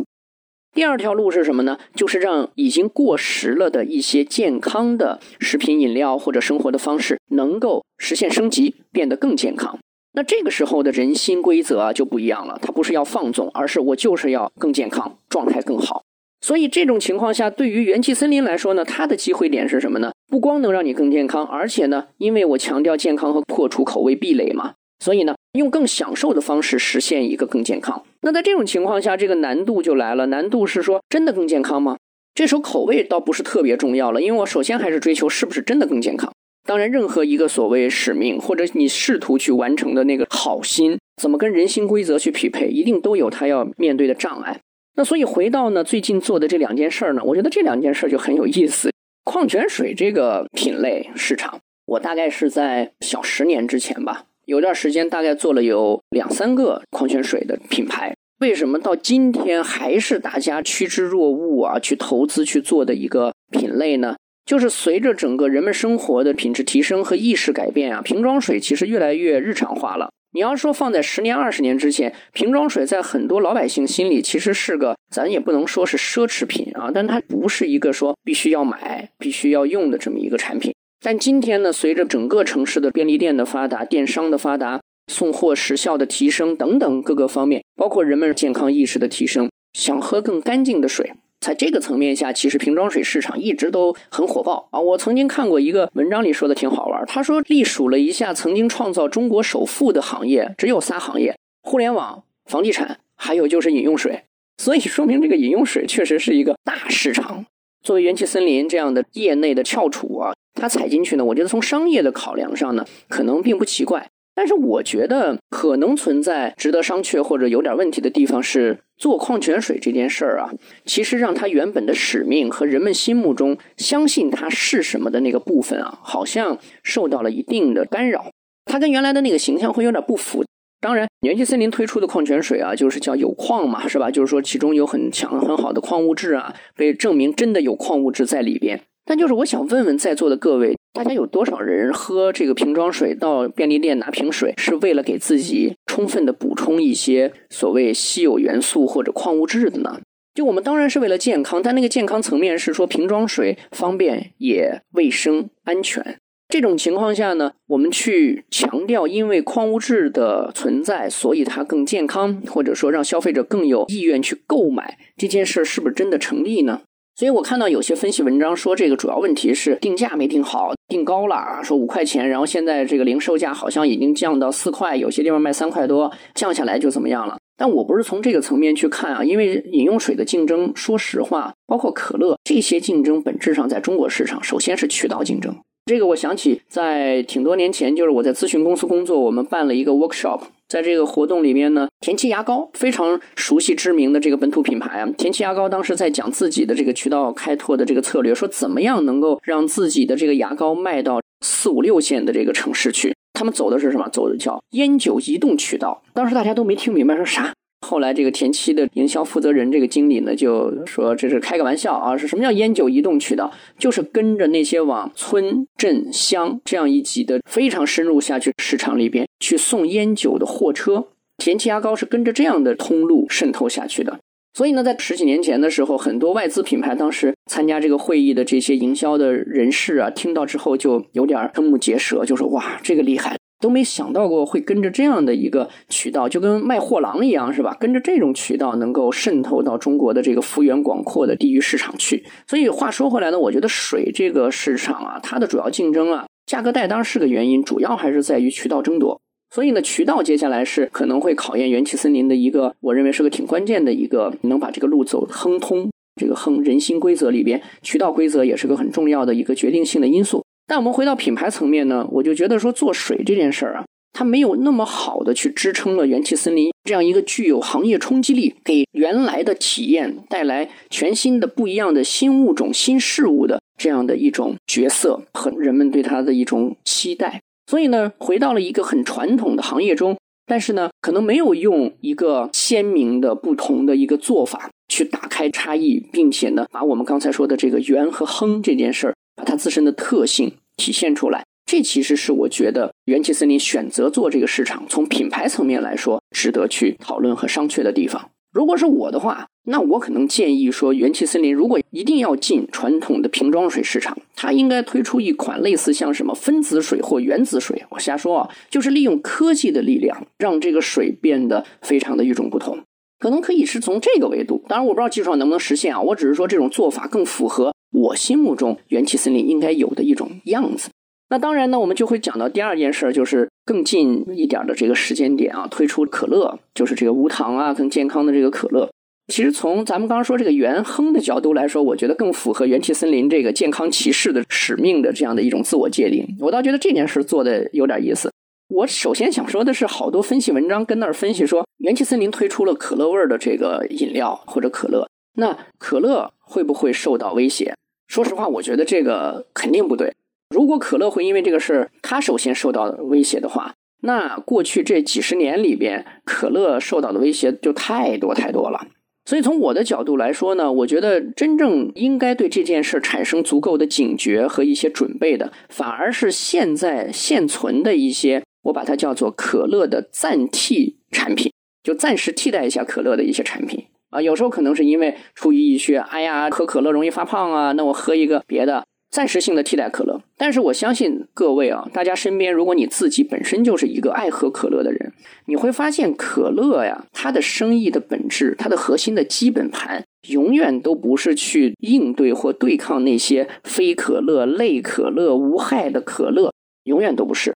[0.74, 1.78] 第二条路是什么呢？
[1.94, 9.78] 就是让已经过时了的一些健康的食品饮料或者生活的方式能够实现升级，变得更健康。
[10.14, 16.04] 那这个时候的人心规则啊就不一样了，它不是要放纵，而是我就是要更健康，状态更好。
[16.40, 20.12] 所以这种情况下，对于元气森林来说呢，它的机会点是什么呢？
[20.28, 24.74] 不光能让你更健康，而且呢，因为我强调健康和破除口味壁垒嘛。
[25.02, 28.04] 所以呢，用更享受的方式实现一个更健康。
[28.22, 30.28] 那在这种情况下，这个难度就来了。
[30.28, 31.98] 难度是说，真的更健康吗？
[32.36, 36.32] 这时候口味倒不是特别重要了，因为我首先还是追求是不是真的更健康。
[36.68, 44.60] 当然，任何一个所谓使命或者你试图去完成的那个好心，怎么跟人心规则去匹配，一定都有它要面对的障碍。
[44.96, 48.92] 那所以回到呢，最近做的这两件事儿呢，我觉得这两件事儿就很有意思。
[49.24, 54.26] 矿泉水这个品类市场，我大概是在小十年之前吧。
[54.52, 58.14] 有段时间，大概做了有两三个矿泉水的品牌。
[58.40, 61.80] 为什么到今天还是大家趋之若鹜啊？
[61.80, 64.18] 去投资去做的一个品类呢？
[64.46, 70.10] 就是随着整个人们生活的品质提升和意识改变啊，瓶装水其实越来越日常化了。
[70.34, 80.74] 你要说放在十年、二十年之前，瓶装水在很多老百姓心里其实是个，咱也不能说是奢侈品啊，但它不是一个说必须要买、必须要用的这么一个产品。
[81.04, 94.80] 但今天呢，随着整个城市的便利店的发达、电商的发达、送货时效的提升等等各个方面，包括人们健康意识的提升，想喝更干净的水，在这个层面下，其实瓶装水市场一直都很火爆啊。
[94.80, 104.26] 我曾经看过一个文章里说的挺好玩，他说隶数了一下曾经创造中国首富的行业，只有仨行业：互联网、房地产，还有就是饮用水。
[104.60, 107.48] 所以说明这个饮用水确实是一个大市场。
[107.82, 110.34] 作为元气森林这样的业内的翘楚啊。
[110.54, 114.10] 它踩进去呢，我觉得从商业的考量上呢，可能并不奇怪。
[114.34, 120.52] 但是我觉得可能存在值得商榷或者有点问题的地方是，做矿泉水这件事儿啊，
[120.86, 128.32] 其实让它原本的使命和人们心目中相信它是什么的那个部分啊，好像受到了一定的干扰，
[128.66, 130.46] 它跟原来的那个形象会有点不符。
[130.80, 134.10] 当然，元气森林推出的矿泉水啊，就是叫有矿嘛，是吧？
[134.10, 138.82] 就是说其中有很强很好的矿物质啊，被证明真的有矿物质在里边。
[139.06, 150.00] 但就是我想问问在座的各位，大家有多少人喝这个瓶装水到便利店拿瓶水，是为了给自己充分的补充一些所谓稀有元素或者矿物质的呢？
[150.34, 156.18] 就我们当然是为了健康，但那个健康层面是说瓶装水方便也卫生安全。
[156.48, 166.82] 这种情况下呢，我们去强调因为矿物质的存在，所以它更健康，或者说让消费者更有意愿去购买这件事，是不是真的成立呢？
[167.16, 177.38] 所以我看到有些分析文章说，这个主要问题是定价没定好，定高了啊，说五块钱，然后现在这个零售价好像已经降到四块，有些地方卖三块多，降下来就怎么样了？
[177.58, 185.56] 但我不是从这个层面去看啊，因为饮用水的竞争，说实话，包括可乐这些竞争，本质上在中国市场，首先是渠道竞争。
[185.92, 190.40] 这个我想起，在挺多年前，就是我在咨询公司工作，我们办了一个 workshop，
[190.70, 204.08] 在这个活动里面呢，田七牙膏非常熟悉知名的这个本土品牌啊，田七牙膏当时在讲自己的这个渠道开拓的这个策略，说怎么样能够让自己的这个牙膏卖到四五六线的这个城市去，他们走的是什么？
[204.08, 206.02] 走的叫烟酒移动渠道。
[206.14, 207.54] 当时大家都没听明白，说啥？
[207.82, 213.52] 后来，这个田七的营销负责人，这个经理呢，就说这是开个玩笑啊，是什么叫烟酒移动渠道？
[213.78, 221.08] 就是跟着那些往村镇乡这样一级的非常深入下去市场里边去送烟酒的货车，
[221.38, 224.20] 田七牙膏是跟着这样的通路渗透下去的。
[224.54, 233.38] 所以呢，在十几年前的时候，很多外资品牌当时参加这个会议的这些营销的人士啊，听到之后就有点瞠目结舌，就说哇，这个厉害。
[233.62, 237.78] 都没想到过会跟着这样的一个渠道，就跟卖货郎一样，是吧？
[237.80, 242.26] 跟着这种渠道能够渗透到中国的这个幅员广阔的地域市场去。
[242.48, 249.22] 所以话说回来呢，我觉得水这个市场啊，它的主要竞争啊，价格带当然是个原因，主要还是在于渠道争夺。
[249.54, 255.90] 所以呢，渠道接下来是可能会考验元气森林的一个，我认为是个挺关键的一个，能把这个路走亨通。
[256.20, 260.44] 这个亨人心规则里边，渠道规则也是个很重要的一个决定性的因素。
[260.72, 277.42] 但我们回到品牌层面呢，我就觉得说做水这件事儿啊，它没有那么好的去支撑了元气森林这样一个具有行业冲击力、给原来的体验带来全新的不一样的新物种、新事物的这样的一种角色和人们对它的一种期待。
[277.70, 290.54] 所以呢，回到了一个很传统的行业中，但是呢，可能没有用一个鲜明的不同的一个做法去打开差异，并且呢，把我们刚才说的这个圆和亨这件事儿，把它自身的特性。
[290.82, 298.32] 体现出来，这其实是我觉得元气森林选择做这个市场，从品牌层面来说，值得去讨论和商榷的地方。
[298.52, 307.86] 如果是我的话，那我可能建议说，元气森林如果一定要进传统的瓶装水市场，它应该推出一款类似像什么分子水或原子水。
[307.92, 312.80] 我瞎说啊，就是利用科技的力量，让这个水变得非常的与众不同。
[313.20, 316.02] 可能可以是从这个维度，当然我不知道技术上能不能实现啊。
[316.02, 317.72] 我只是说这种做法更符合。
[317.92, 320.90] 我心目中元气森林应该有的一种样子。
[321.30, 328.90] 那当然呢，我们就会讲到第二件事，就是更近一点的这个时间点啊，推出可乐，就是这个无糖啊、更健康的这个可乐。
[329.28, 336.36] 其实从咱们刚刚说这个元亨的角度来说，我觉得更符合元气森林这个健康骑士的使命的这样的一种自我界定。
[336.40, 338.30] 我倒觉得这件事做的有点意思。
[338.68, 347.74] 我首先想说的是，好多分析文章跟那儿分析说，元气森林推出了可乐味儿的这个饮料或者可乐，那可乐会不会受到威胁？
[348.12, 350.14] 说实话，我觉得这个肯定不对。
[350.50, 358.86] 如果可乐会因为这个事儿，它首先受到威胁的话，那过去这几十年里边，可乐受到的威胁就太多太多了。
[359.24, 373.86] 所以从我的角度来说呢，我觉得真正应该对这件事产生足够的警觉和一些准备的，反而是现在现存的一些，我把它叫做可乐的暂替产品，就暂时替代一下可乐的一些产品。
[374.12, 380.22] 啊，有时候可能是因为出于一些，哎呀，喝可乐容易发胖啊，那我喝一个别的暂时性的替代可乐。
[380.38, 385.14] 但是我相信各位啊，大家身边如果你自己本身就是一个爱喝可乐的人，
[385.46, 396.52] 你会发现可乐呀，它的生意的本质，它的核心的基本盘，永远都不是去应对或对抗那些非可乐、类可乐、无害的可乐，
[396.84, 397.54] 永远都不是。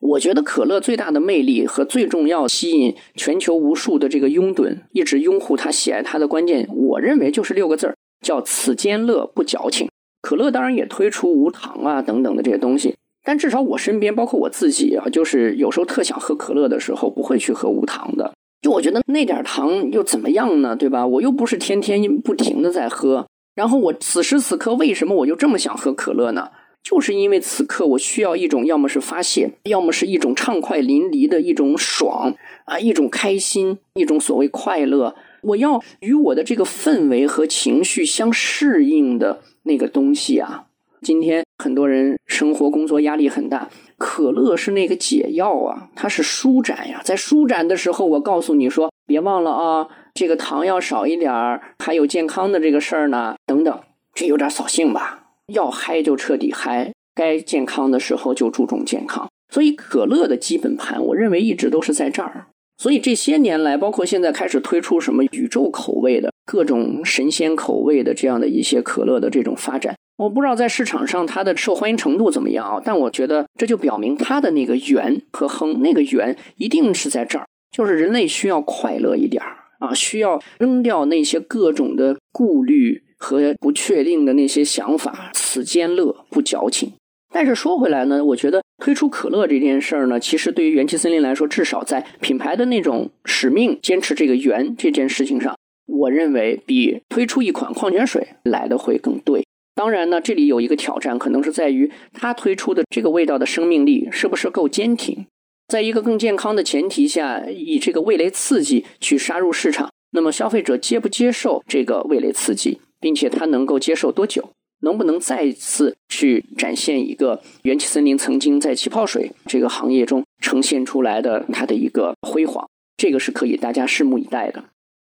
[0.00, 9.88] 我觉得可乐最大的魅力和最重要吸引全球无数的这个拥趸一直拥护他、喜爱他的关键，我认为就是六个字儿，叫“此间乐不矫情”。
[10.22, 18.32] 可乐当然也推出无糖啊等等的这些东西，但至少我身边，包括我自己啊，就是有时候特想喝可乐的时候，不会去喝无糖的。
[18.62, 20.74] 就我觉得那点糖又怎么样呢？
[20.74, 21.06] 对吧？
[21.06, 23.26] 我又不是天天不停的在喝。
[23.54, 26.48] 然后我此时此刻为什么我就这么想喝可乐呢？
[26.88, 32.34] 就是因为此刻我需要一种，要么是发泄，要么是一种畅快淋漓的一种爽
[32.64, 35.14] 啊，一种开心，一种所谓快乐。
[35.42, 40.64] 我要与我的这个氛围和情绪相适应的那个东西啊。
[41.02, 43.68] 今天很多人生活工作压力很大，
[43.98, 47.02] 可乐是那个解药啊，它是舒展呀。
[47.04, 53.78] 在舒展的时候，我告诉你说，别忘了啊，这个糖要少一点儿，还有健康的这个事儿呢，等等。
[54.14, 55.17] 这有点扫兴吧？
[55.52, 59.28] 要嗨就彻底嗨，该健康的时候就注重健康。
[59.52, 62.46] 所以可乐的基本盘，我认为一直都是在这儿。
[62.76, 72.80] 所以这些年来，包括现在开始推出什么宇宙口味的各种神仙口味的这样的一些可乐的这种发展，我不知道在市场上它的受欢迎程度怎么样啊？
[72.84, 77.46] 但我觉得这就表明它的那个圆和亨，那个圆一定是在这儿，
[77.76, 86.92] 就是人类需要快乐一点儿啊，需要扔掉那些各种的顾虑和不确定的那些想法，此间乐不矫情。
[87.30, 95.54] 但是说回来呢，我觉得推出可乐这件事儿呢，其实对于元气森林来说，至少在品牌的那种使命、坚持这个圆这件事情上，
[95.86, 99.44] 我认为比推出一款矿泉水来的会更对。
[99.74, 105.26] 当然呢，这里有一个挑战，可能是在于它推出的这个味道的生命力是不是够坚挺。
[105.68, 114.50] 在一个更健康的前提下，以这个味蕾刺激去杀入市场，那么消费者接不接受这个味蕾刺激，并且他能够接受多久？
[114.80, 122.68] 能不能再次去展现一个元气森林曾经在气泡水这个行业中呈现出来的它的一个辉煌？
[122.96, 124.64] 这个是可以大家拭目以待的。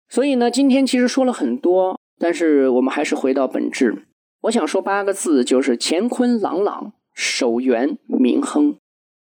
[0.09, 4.05] 所以呢，今天其实说了很多，但是我们还是回到本质。
[4.43, 8.77] 我想说八个字，就是乾坤朗朗，守元明亨。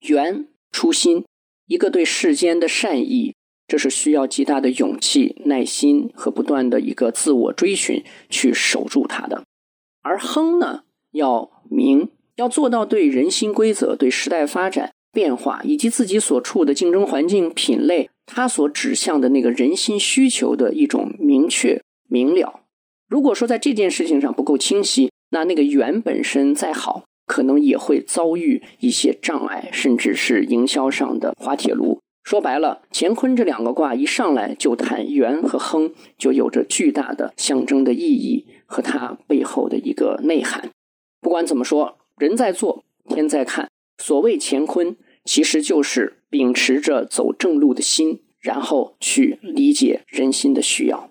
[0.09, 1.27] 元初心，
[1.67, 3.35] 一个对世间的善意，
[3.71, 9.45] 这是需要极大的勇气、耐心和不断的一个自我追寻去守住它的。
[10.03, 10.81] 而亨呢，
[11.13, 22.63] 要明，要做到对人心规则、对时代发展变化以及自己所处的竞争环境品类，它所指向的那个人心需求的一种明确明了。
[23.09, 32.00] 如果说在这件事情上不够清晰，那那个圆本身再好，可能也会遭遇一些障碍，甚至是营销上的滑铁卢。
[32.23, 40.71] 说白了，乾坤这两个卦一上来就谈元和亨，就有着巨大的象征的意义和它背后的一个内涵。
[41.21, 43.69] 不管怎么说，人在做，天在看。
[43.99, 51.11] 所谓乾坤，其实就是秉持着走正路的心，然后去理解人心的需要。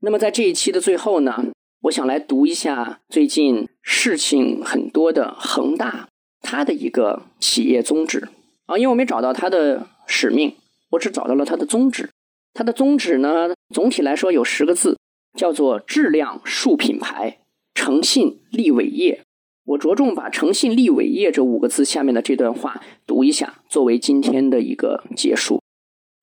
[0.00, 1.46] 那么在这一期的最后呢，
[1.84, 6.08] 我想来读一下最近事情很多的恒大，
[6.42, 8.28] 它的一个企业宗旨
[8.66, 9.86] 啊，因为我没找到它的。
[10.10, 10.56] 使命，
[10.90, 12.10] 我只找到了它的宗旨。
[12.52, 14.98] 它的宗旨呢，总体来说有十个字，
[15.38, 17.38] 叫做“质量树品牌，
[17.74, 19.22] 诚信立伟业”。
[19.64, 25.62] 我着重把“诚信立伟业”这五个字下面的这段话读一下，作为今天的一个结束。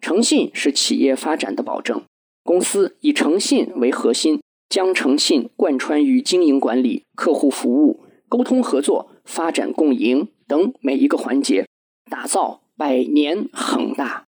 [0.02, 2.04] 诚信是企业发展的保证，
[2.44, 11.66] 公司以诚信为核心，将诚信贯穿于经营管理、客户服务、沟通合作、发展共赢等每一个环节，
[12.12, 12.67] 打造。
[12.78, 14.28] 百年恒大，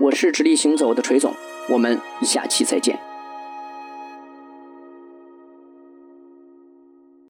[0.00, 1.34] 我是直立行走的锤总，
[1.70, 3.09] 我们下期再见。